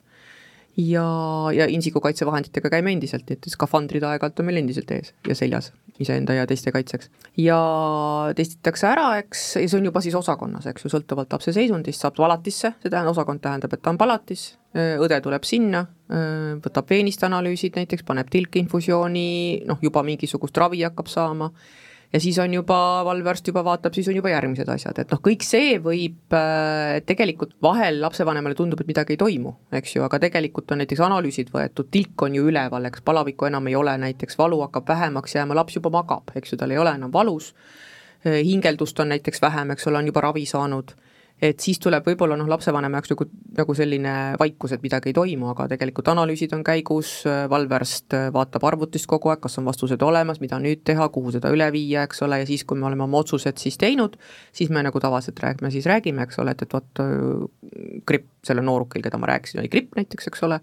[0.79, 1.03] Ja,
[1.51, 6.35] ja insikukaitsevahenditega käime endiselt, nii et skafandrid aeg-ajalt on meil endiselt ees ja seljas iseenda
[6.37, 7.09] ja teiste kaitseks.
[7.37, 7.59] ja
[8.35, 12.17] testitakse ära, eks, ja see on juba siis osakonnas, eks ju, sõltuvalt lapse seisundist, saab
[12.19, 15.83] palatisse, see tähendab, osakond tähendab, et ta on palatis, õde tuleb sinna,
[16.63, 19.29] võtab veenist analüüsid näiteks, paneb tilkinfusiooni,
[19.69, 21.51] noh, juba mingisugust ravi hakkab saama
[22.13, 25.45] ja siis on juba, valvearst juba vaatab, siis on juba järgmised asjad, et noh, kõik
[25.45, 30.73] see võib äh,, tegelikult vahel lapsevanemale tundub, et midagi ei toimu, eks ju, aga tegelikult
[30.73, 34.63] on näiteks analüüsid võetud, tilk on ju üleval, eks, palavikku enam ei ole näiteks, valu
[34.65, 37.53] hakkab vähemaks jääma, laps juba magab, eks ju, tal ei ole enam valus,
[38.25, 40.97] äh, hingeldust on näiteks vähem, eks ole, on juba ravi saanud
[41.41, 45.47] et siis tuleb võib-olla noh, lapsevanema jaoks nagu, nagu selline vaikus, et midagi ei toimu,
[45.53, 50.59] aga tegelikult analüüsid on käigus, valvearst vaatab arvutist kogu aeg, kas on vastused olemas, mida
[50.59, 53.61] nüüd teha, kuhu seda üle viia, eks ole, ja siis, kui me oleme oma otsused
[53.61, 54.19] siis teinud,
[54.55, 57.03] siis me nagu tavaliselt räägime, siis räägime, eks ole, et, et vot
[58.09, 60.59] gripp sellel noorukil, keda ma rääkisin, oli gripp näiteks, eks ole,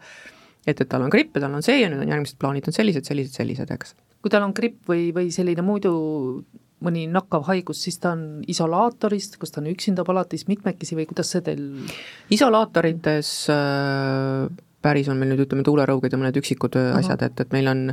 [0.66, 2.76] et, et tal on gripp ja tal on see ja nüüd on järgmised plaanid on
[2.76, 3.96] sellised, sellised, sellised, eks.
[4.20, 5.96] kui tal on gripp või, või selline muidu
[6.87, 11.35] mõni nakkav haigus, siis ta on isolaatorist, kas ta on üksinda palatis, mitmekesi või kuidas
[11.35, 11.66] see teil?
[12.33, 14.46] isolaatorites äh,
[14.87, 16.99] päris on meil nüüd ütleme tuulerõuged ja mõned üksikud uh -huh.
[17.01, 17.87] asjad, et, et meil on,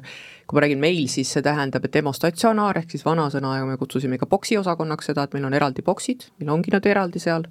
[0.47, 4.19] kui ma räägin meil, siis see tähendab, et hemostatsionaar ehk siis vanasõna ja me kutsusime
[4.21, 7.47] ka boksi osakonnaks seda, et meil on eraldi boksid, meil ongi nad eraldi seal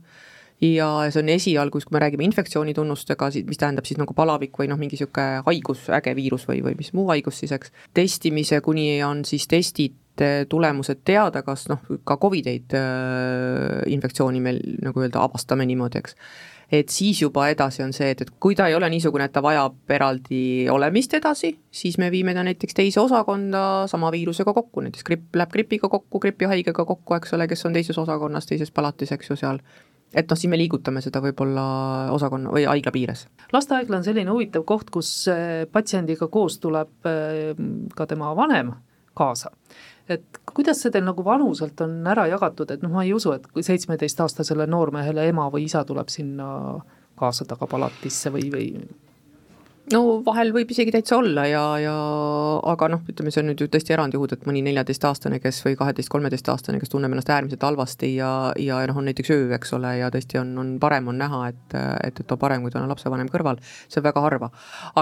[0.63, 4.79] ja see on esialgu, kui me räägime infektsioonitunnustega, mis tähendab siis nagu palavik või noh,
[4.81, 7.75] mingi niisugune haigus, äge viirus või, või mis muu haigus siis, eks.
[7.95, 9.99] testimise, kuni on siis testid
[10.49, 16.17] tulemused teada, kas noh, ka Covideid äh, infektsiooni meil nagu öelda, avastame niimoodi, eks.
[16.73, 19.43] et siis juba edasi on see, et, et kui ta ei ole niisugune, et ta
[19.43, 25.09] vajab eraldi olemist edasi, siis me viime ta näiteks teise osakonda sama viirusega kokku, näiteks
[25.09, 29.33] gripp läheb gripiga kokku, gripihaigega kokku, eks ole, kes on teises osakonnas, teises palatis, eks
[29.33, 29.65] ju, seal
[30.15, 31.65] et noh, siis me liigutame seda võib-olla
[32.15, 33.27] osakonna või haigla piires.
[33.53, 37.53] lastehaigla on selline huvitav koht, kus äh, patsiendiga koos tuleb äh,
[37.97, 38.75] ka tema vanem
[39.17, 39.53] kaasa
[40.09, 43.47] et kuidas see teil nagu vanuselt on ära jagatud, et noh, ma ei usu, et
[43.53, 46.49] kui seitsmeteistaastasele noormehele ema või isa tuleb sinna
[47.19, 48.67] kaasa taga palatisse või, või
[49.93, 51.95] no vahel võib isegi täitsa olla ja, ja
[52.73, 56.81] aga noh, ütleme, see on nüüd ju tõesti erandjuhud, et mõni neljateistaastane, kes või kaheteist-kolmeteistaastane,
[56.83, 60.41] kes tunneb ennast äärmiselt halvasti ja, ja noh, on näiteks öö, eks ole, ja tõesti
[60.41, 61.77] on, on parem on näha, et,
[62.07, 64.53] et, et on parem, kui tal on lapsevanem kõrval, see on väga harva.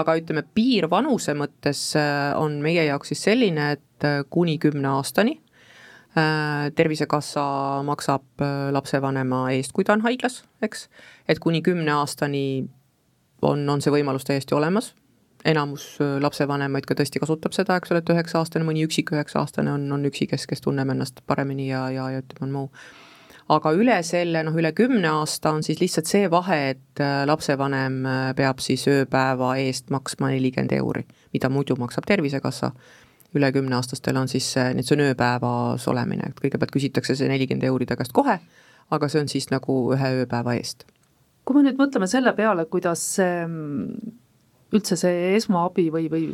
[0.01, 4.91] aga ütleme, piir vanuse mõttes äh, on meie jaoks siis selline, et äh, kuni kümne
[4.97, 5.37] aastani
[6.17, 7.45] äh, Tervisekassa
[7.87, 10.87] maksab lapsevanema eest, kui ta on haiglas, eks,
[11.29, 12.45] et kuni kümne aastani
[13.41, 14.91] on, on see võimalus täiesti olemas,
[15.45, 15.85] enamus
[16.21, 20.27] lapsevanemaid ka tõesti kasutab seda, eks ole, et üheksa-aastane, mõni üksik üheksa-aastane on, on üksi,
[20.29, 22.69] kes, kes tunneb ennast paremini ja, ja, ja ütleme, on muu.
[23.51, 28.01] aga üle selle, noh, üle kümne aasta on siis lihtsalt see vahe, et lapsevanem
[28.37, 32.71] peab siis ööpäeva eest maksma nelikümmend euri, mida muidu maksab Tervisekassa.
[33.31, 37.87] Üle kümneaastastel on siis nüüd see on ööpäevas olemine, et kõigepealt küsitakse see nelikümmend euri
[37.87, 38.41] ta käest kohe,
[38.91, 40.83] aga see on siis nagu ühe ööpäeva eest
[41.45, 43.45] kui me nüüd mõtleme selle peale, kuidas see
[44.71, 46.29] üldse see esmaabi või, või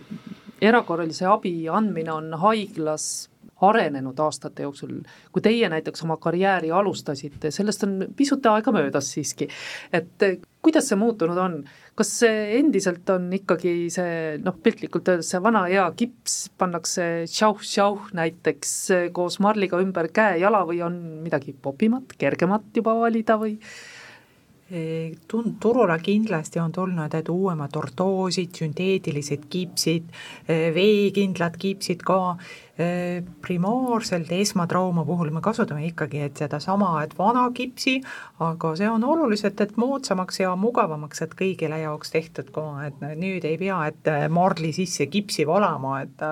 [0.61, 3.27] erakorralise abi andmine on haiglas
[3.65, 4.99] arenenud aastate jooksul,
[5.33, 9.47] kui teie näiteks oma karjääri alustasite, sellest on pisut aega möödas siiski,
[9.89, 10.25] et
[10.61, 11.57] kuidas see muutunud on,
[11.97, 18.11] kas see endiselt on ikkagi see noh, piltlikult öeldes see vana hea kips pannakse tšauh-tšauh
[18.17, 18.75] näiteks
[19.15, 23.57] koos marliga ümber käe-jala või on midagi popimat, kergemat juba valida või?
[25.27, 30.07] Tun-, turule kindlasti on tulnud, et uuemad ortoosid, sünteetilised kipsid,
[30.47, 32.37] veekindlad kipsid ka,
[33.41, 37.97] primaarselt esmatrauma puhul me kasutame ikkagi, et sedasama, et vana kipsi,
[38.43, 43.47] aga see on oluliselt, et moodsamaks ja mugavamaks, et kõigile jaoks tehtud ka, et nüüd
[43.49, 46.27] ei pea, et marli sisse kipsi valama, et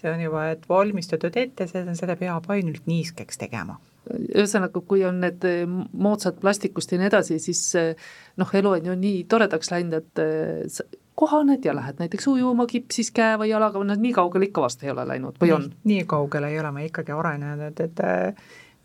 [0.00, 3.78] see on juba, et valmistatud ette, seda peab ainult niiskeks tegema
[4.14, 8.92] ühesõnaga, kui on need eh, moodsad plastikust ja nii edasi, siis eh, noh, elu on
[8.92, 10.84] ju nii toredaks läinud, et eh,
[11.16, 14.92] kohaned ja lähed näiteks ujuma kipsis käe või jalaga, noh nii kaugele ikka vast ei
[14.92, 15.70] ole läinud või on?
[15.88, 18.02] nii kaugele ei ole me ikkagi arenenud, et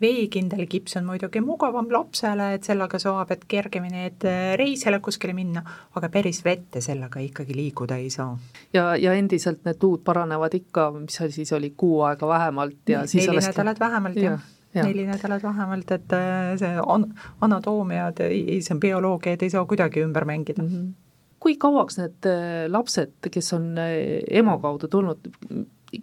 [0.01, 4.23] veekindel kips on muidugi mugavam lapsele, et sellega saab, et kergemini, et
[4.57, 5.61] reisile kuskile minna,
[5.99, 8.31] aga päris vette sellega ikkagi liikuda ei saa.
[8.73, 13.03] ja, ja endiselt need luud paranevad ikka, mis seal siis oli, kuu aega vähemalt ja
[13.11, 17.09] neli nädalat vähemalt, jah ja neli nädalat vähemalt, et äh, see an-,
[17.41, 20.69] anatoomiad, see on bioloogiaid ei saa kuidagi ümber mängida mm.
[20.69, 20.93] -hmm.
[21.39, 25.31] kui kauaks need äh, lapsed, kes on äh, ema kaudu tulnud,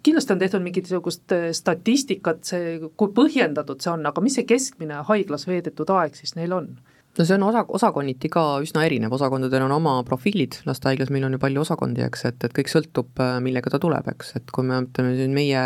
[0.03, 5.47] kindlasti on tehtud mingisugust statistikat, see, kui põhjendatud see on, aga mis see keskmine haiglas
[5.47, 6.69] veedetud aeg siis neil on?
[7.17, 11.33] no see on osa, osakonniti ka üsna erinev, osakondadel on oma profiilid, lastehaiglas meil on
[11.35, 13.09] ju palju osakondi, eks, et, et kõik sõltub,
[13.41, 15.63] millega ta tuleb, eks, et kui me ütleme siin meie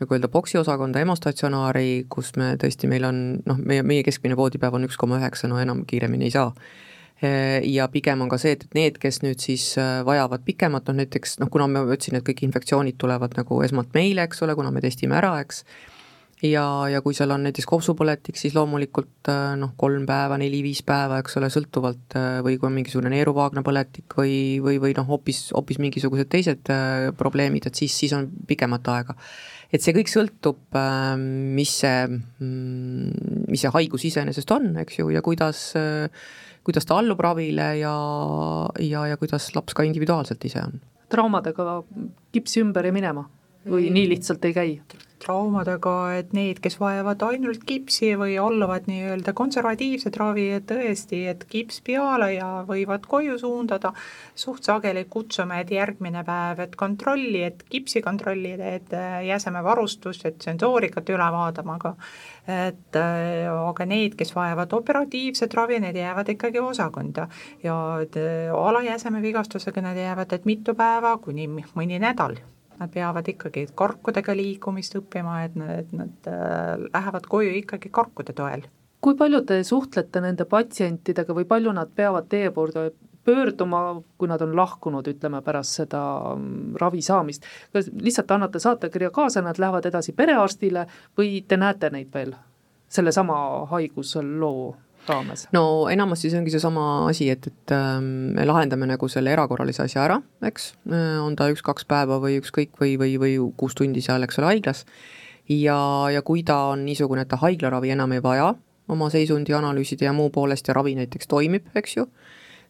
[0.00, 4.78] nagu öelda, boksi-osakonda, EMO statsionaari, kus me tõesti, meil on noh, meie, meie keskmine voodipäev
[4.78, 6.52] on üks koma üheksa, no enam kiiremini ei saa.
[7.18, 11.40] Ja pigem on ka see, et, need, kes nüüd siis äh, vajavad pikemat, noh näiteks
[11.42, 14.84] noh, kuna ma ütlesin, et kõik infektsioonid tulevad nagu esmalt meile, eks ole, kuna me
[14.84, 15.64] testime ära, eks,
[16.46, 21.18] ja, ja kui seal on näiteks kopsupõletik, siis loomulikult äh, noh, kolm päeva, neli-viis päeva,
[21.24, 22.14] eks ole, sõltuvalt
[22.46, 26.70] või kui on mingisugune neeruvaagna põletik või, või, või noh, hoopis, hoopis mingisugused teised
[27.18, 29.18] probleemid, et siis, siis on pikemat aega
[29.72, 31.24] et see kõik sõltub, ähm,
[31.56, 35.72] mis see, mm, mis see haigus iseenesest on, eks ju, ja kuidas,
[36.66, 37.96] kuidas ta allub ravile ja,
[38.84, 40.80] ja, ja kuidas laps ka individuaalselt ise on.
[41.08, 41.82] traumadega
[42.32, 43.24] kipsi ümber ja minema
[43.68, 44.72] või nii lihtsalt ei käi?
[45.22, 51.44] Traumadega, et need, kes vajavad ainult kipsi või alluvad nii-öelda konservatiivset ravi, et tõesti, et
[51.50, 53.92] kips peale ja võivad koju suundada,
[54.38, 58.94] suht sageli kutsume, et järgmine päev, et kontrolli, et kipsi kontrolli, et
[59.28, 61.94] jäsemevarustust, et sensoorikat üle vaatama, aga
[62.48, 67.28] et aga need, kes vajavad operatiivset ravi, need jäävad ikkagi osakonda.
[67.62, 67.74] Ja
[68.56, 72.38] alajäseme vigastusega need jäävad, et mitu päeva kuni mõni nädal
[72.78, 78.34] nad peavad ikkagi karkudega liikumist õppima, et nad, et nad äh, lähevad koju ikkagi karkude
[78.36, 78.66] toel.
[79.00, 82.90] kui palju te suhtlete nende patsientidega või palju nad peavad teie poole
[83.28, 86.00] pöörduma, kui nad on lahkunud, ütleme pärast seda
[86.34, 90.86] mm, ravi saamist, kas lihtsalt annate saatekirja kaasa, nad lähevad edasi perearstile
[91.18, 92.34] või te näete neid veel
[92.88, 94.76] sellesama haigusloo
[95.10, 95.46] raames?
[95.56, 100.04] no enamasti see ongi seesama asi, et, et ähm, me lahendame nagu selle erakorralise asja
[100.06, 104.26] ära, eks, äh, on ta üks-kaks päeva või ükskõik või, või, või kuus tundi seal,
[104.26, 104.84] eks ole, haiglas,
[105.48, 105.78] ja,
[106.12, 108.52] ja kui ta on niisugune, et ta haiglaravi enam ei vaja
[108.88, 112.06] oma seisundi analüüside ja muu poolest ja ravi näiteks toimib, eks ju,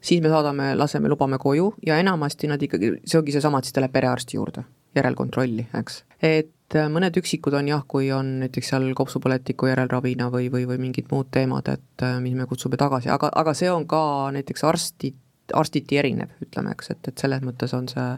[0.00, 3.76] siis me saadame, laseme, lubame koju ja enamasti nad ikkagi, see ongi seesama, et siis
[3.76, 4.64] ta läheb perearsti juurde,
[4.98, 6.02] järelkontrolli, eks.
[6.22, 10.82] et äh, mõned üksikud on jah, kui on näiteks seal kopsupõletiku järelravina või, või, või
[10.88, 14.02] mingid muud teemad, et äh, mis me kutsume tagasi, aga, aga see on ka
[14.36, 15.18] näiteks arstid,
[15.56, 18.08] arstiti erinev, ütleme, eks, et, et selles mõttes on see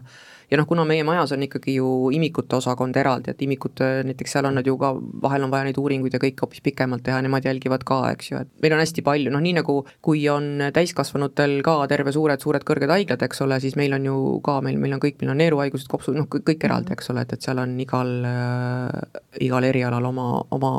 [0.51, 4.49] ja noh, kuna meie majas on ikkagi ju imikute osakond eraldi, et imikute, näiteks seal
[4.49, 4.91] on nad ju ka,
[5.23, 8.41] vahel on vaja neid uuringuid ja kõike hoopis pikemalt teha, nemad jälgivad ka, eks ju,
[8.43, 12.65] et meil on hästi palju, noh nii nagu kui on täiskasvanutel ka terve suured, suured
[12.67, 15.41] kõrged haiglad, eks ole, siis meil on ju ka, meil, meil on kõik, meil on
[15.43, 20.11] neeruhaigused, kopsu, noh kõik eraldi, eks ole, et, et seal on igal äh,, igal erialal
[20.11, 20.73] oma, oma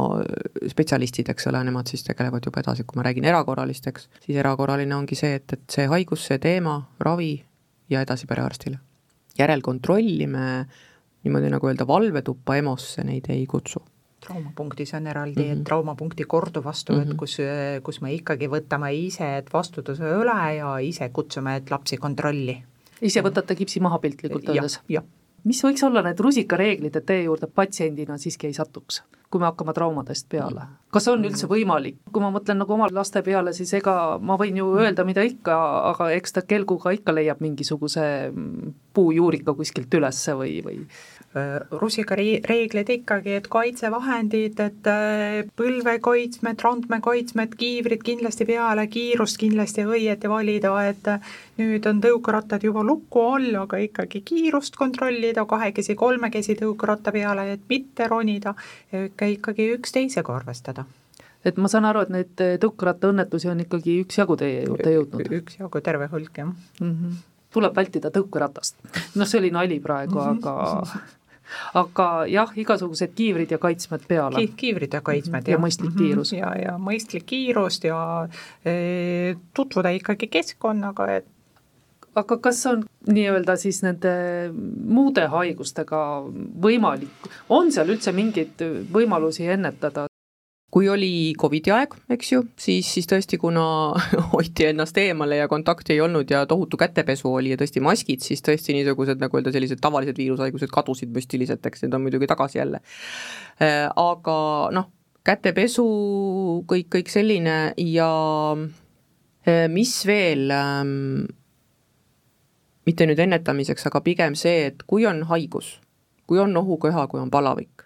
[0.69, 5.17] spetsialistid, eks ole, nemad siis tegelevad juba edasi, kui ma räägin erakorralisteks, siis erakorraline ongi
[5.17, 7.35] see, et, et see haigus, see teema, ravi
[7.89, 8.83] ja edasi perearstile
[9.39, 10.47] järelkontrolli me
[11.23, 13.83] niimoodi nagu öelda, valvetuppa EMO-sse neid ei kutsu
[14.23, 15.61] traumapunktis on eraldi mm, -hmm.
[15.61, 17.17] et traumapunkti korduvvastuvõtt mm, -hmm.
[17.17, 17.37] kus,
[17.83, 22.63] kus me ikkagi võtame ise, et vastutuse üle ja ise kutsume, et lapsi kontrolli.
[23.03, 24.81] ise võtate kipsi maha piltlikult öeldes?
[25.45, 29.03] Mis võiks olla need rusikareeglid, et teie juurde patsiendina siiski ei satuks?
[29.33, 30.67] kui me hakkame traumadest peale.
[30.93, 34.59] kas on üldse võimalik, kui ma mõtlen nagu oma laste peale, siis ega ma võin
[34.61, 35.57] ju öelda, mida ikka,
[35.89, 38.05] aga eks ta kelguga ikka leiab mingisuguse
[38.93, 40.83] puujuurika kuskilt ülesse või, või
[41.81, 50.75] rusikareeglid ikkagi, et kaitsevahendid, et äh, põlvekaitsmed, randmekaitsmed, kiivrid kindlasti peale, kiirust kindlasti õieti valida,
[50.91, 51.31] et äh,
[51.61, 57.65] nüüd on tõukerattad juba luku all, aga ikkagi kiirust kontrollida, kahekesi, kolmekesi tõukeratta peale, et
[57.71, 58.53] mitte ronida
[58.93, 60.85] ikkagi üksteisega arvestada
[61.49, 65.33] et ma saan aru, et neid tõukerattaõnnetusi on ikkagi üksjagu teie juurde jõudnud?
[65.41, 66.93] üksjagu, terve hulk, jah mm.
[66.93, 67.17] -hmm.
[67.57, 68.79] tuleb vältida tõukeratast.
[69.19, 70.55] noh, see oli nali praegu, aga
[71.75, 74.55] aga jah, igasugused kiivrid ja kaitsmed peale Ki.
[74.57, 76.09] kiivrid ja kaitsmed ja, ja mõistlik mm -hmm.
[76.09, 76.33] kiirus.
[76.33, 78.29] ja, ja mõistlik kiirust ja
[78.65, 81.27] e, tutvuda ikkagi keskkonnaga, et
[82.15, 84.13] aga kas on nii-öelda siis nende
[84.85, 86.01] muude haigustega
[86.63, 90.07] võimalik, on seal üldse mingeid võimalusi ennetada?
[90.73, 93.63] Kui oli Covidi aeg, eks ju, siis, siis tõesti, kuna
[94.33, 98.41] hoiti ennast eemale ja kontakti ei olnud ja tohutu kätepesu oli ja tõesti maskid, siis
[98.45, 102.81] tõesti niisugused nagu öelda, sellised tavalised viirushaigused kadusid müstiliselt, eks need on muidugi tagasi jälle.
[103.61, 104.39] Äh, aga
[104.73, 104.89] noh,
[105.29, 105.87] kätepesu,
[106.73, 108.11] kõik, kõik selline ja
[108.57, 110.99] äh, mis veel, ähm,
[112.89, 115.75] mitte nüüd ennetamiseks, aga pigem see, et kui on haigus,
[116.25, 117.85] kui on ohuköha, kui on palavik,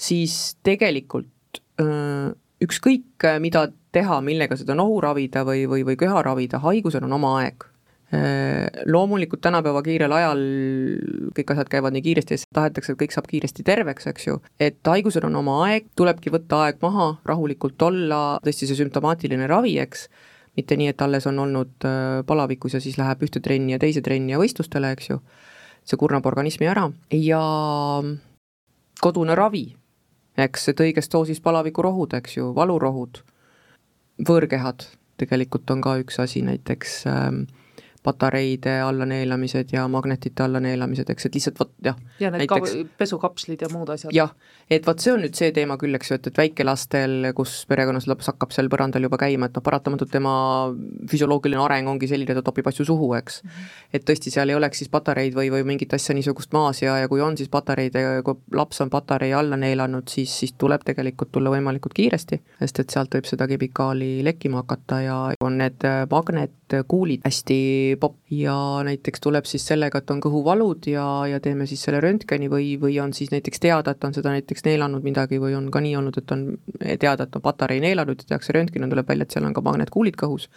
[0.00, 1.28] siis tegelikult
[1.78, 7.34] ükskõik, mida teha, millega seda nohu ravida või, või, või köha ravida, haigusel on oma
[7.42, 7.66] aeg.
[8.88, 10.38] Loomulikult tänapäeva kiirel ajal
[11.36, 15.26] kõik asjad käivad nii kiiresti, tahetakse, et kõik saab kiiresti terveks, eks ju, et haigusel
[15.28, 20.06] on oma aeg, tulebki võtta aeg maha, rahulikult olla, tõesti see sümptomaatiline ravi, eks,
[20.56, 21.88] mitte nii, et alles on olnud
[22.26, 25.20] palavikus ja siis läheb ühte trenni ja teise trenni ja võistlustele, eks ju,
[25.84, 26.88] see kurnab organismi ära.
[27.12, 27.42] Ja
[29.04, 29.68] kodune ravi
[30.38, 33.22] eks, et õiges doosis palavikurohud, eks ju, valurohud,
[34.28, 34.86] võõrkehad
[35.18, 37.30] tegelikult on ka üks asi, näiteks äh,
[38.08, 41.98] patareide allaneelamised ja magnetite allaneelamised, eks, et lihtsalt vot jah.
[42.20, 44.14] ja need näiteks, ka pesukapslid ja muud asjad.
[44.16, 44.32] jah,
[44.70, 48.08] et vot see on nüüd see teema küll, eks ju, et, et väikelastel, kus perekonnas
[48.10, 50.32] laps hakkab seal põrandal juba käima, et noh, paratamatult tema
[51.10, 53.50] füsioloogiline areng ongi selline, ta topib asju suhu, eks mm.
[53.50, 53.98] -hmm.
[53.98, 57.08] et tõesti, seal ei oleks siis patareid või, või mingit asja niisugust maas ja, ja
[57.08, 61.32] kui on siis patareid ja kui laps on patarei alla neelanud, siis, siis tuleb tegelikult
[61.32, 67.24] tulla võimalikult kiiresti, sest et sealt võib seda kemikaali lekkima hakata ja on need magnetkuulid
[67.26, 67.58] hästi
[68.00, 68.54] popp ja
[68.86, 72.98] näiteks tuleb siis sellega, et on kõhuvalud ja, ja teeme siis selle röntgeni või, või
[73.02, 76.20] on siis näiteks teada, et on seda näiteks neelanud midagi või on ka nii olnud,
[76.20, 76.44] et on
[77.00, 79.64] teada, et on patarei neelanud ja tehakse röntgen ja tuleb välja, et seal on ka
[79.66, 80.48] magnetkuulid kõhus.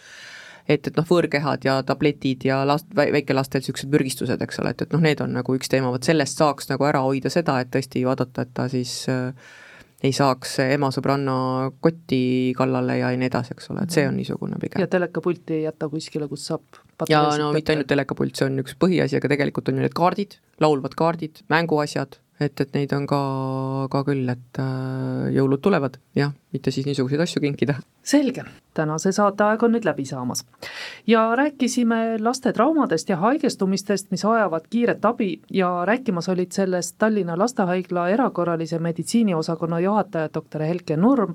[0.70, 4.94] Et, et noh, võõrkehad ja tabletid ja last, väikelastel niisugused mürgistused, eks ole, et, et
[4.94, 8.04] noh, need on nagu üks teema, vot sellest saaks nagu ära hoida seda, et tõesti
[8.06, 9.34] vaadata, et ta siis äh,
[10.02, 11.34] ei saaks ema sõbranna
[11.82, 12.22] kotti
[12.58, 14.82] kallale ja nii edasi, eks ole, et see on niisugune pigem.
[14.82, 16.80] ja telekapulti ei jäta kuskile, kus saab
[17.10, 20.38] ja no mitte ainult telekapult, see on üks põhiasi, aga tegelikult on ju need kaardid,
[20.62, 23.20] laulvad kaardid, mänguasjad, et, et neid on ka,
[23.92, 27.78] ka küll, et äh, jõulud tulevad, jah, mitte siis niisuguseid asju kinkida.
[28.02, 30.44] selge, tänase saate aeg on nüüd läbi saamas.
[31.06, 37.38] ja rääkisime laste traumadest ja haigestumistest, mis vajavad kiiret abi ja rääkimas olid sellest Tallinna
[37.38, 41.34] Lastehaigla erakorralise meditsiiniosakonna juhataja doktor Helke Nurm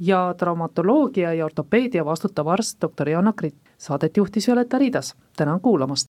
[0.00, 3.56] ja traumatoloogia ja ortopeedia vastutav arst doktor Joanna Kritt.
[3.78, 6.09] Saadet juhtis Violeta Riidas, tänan kuulamast!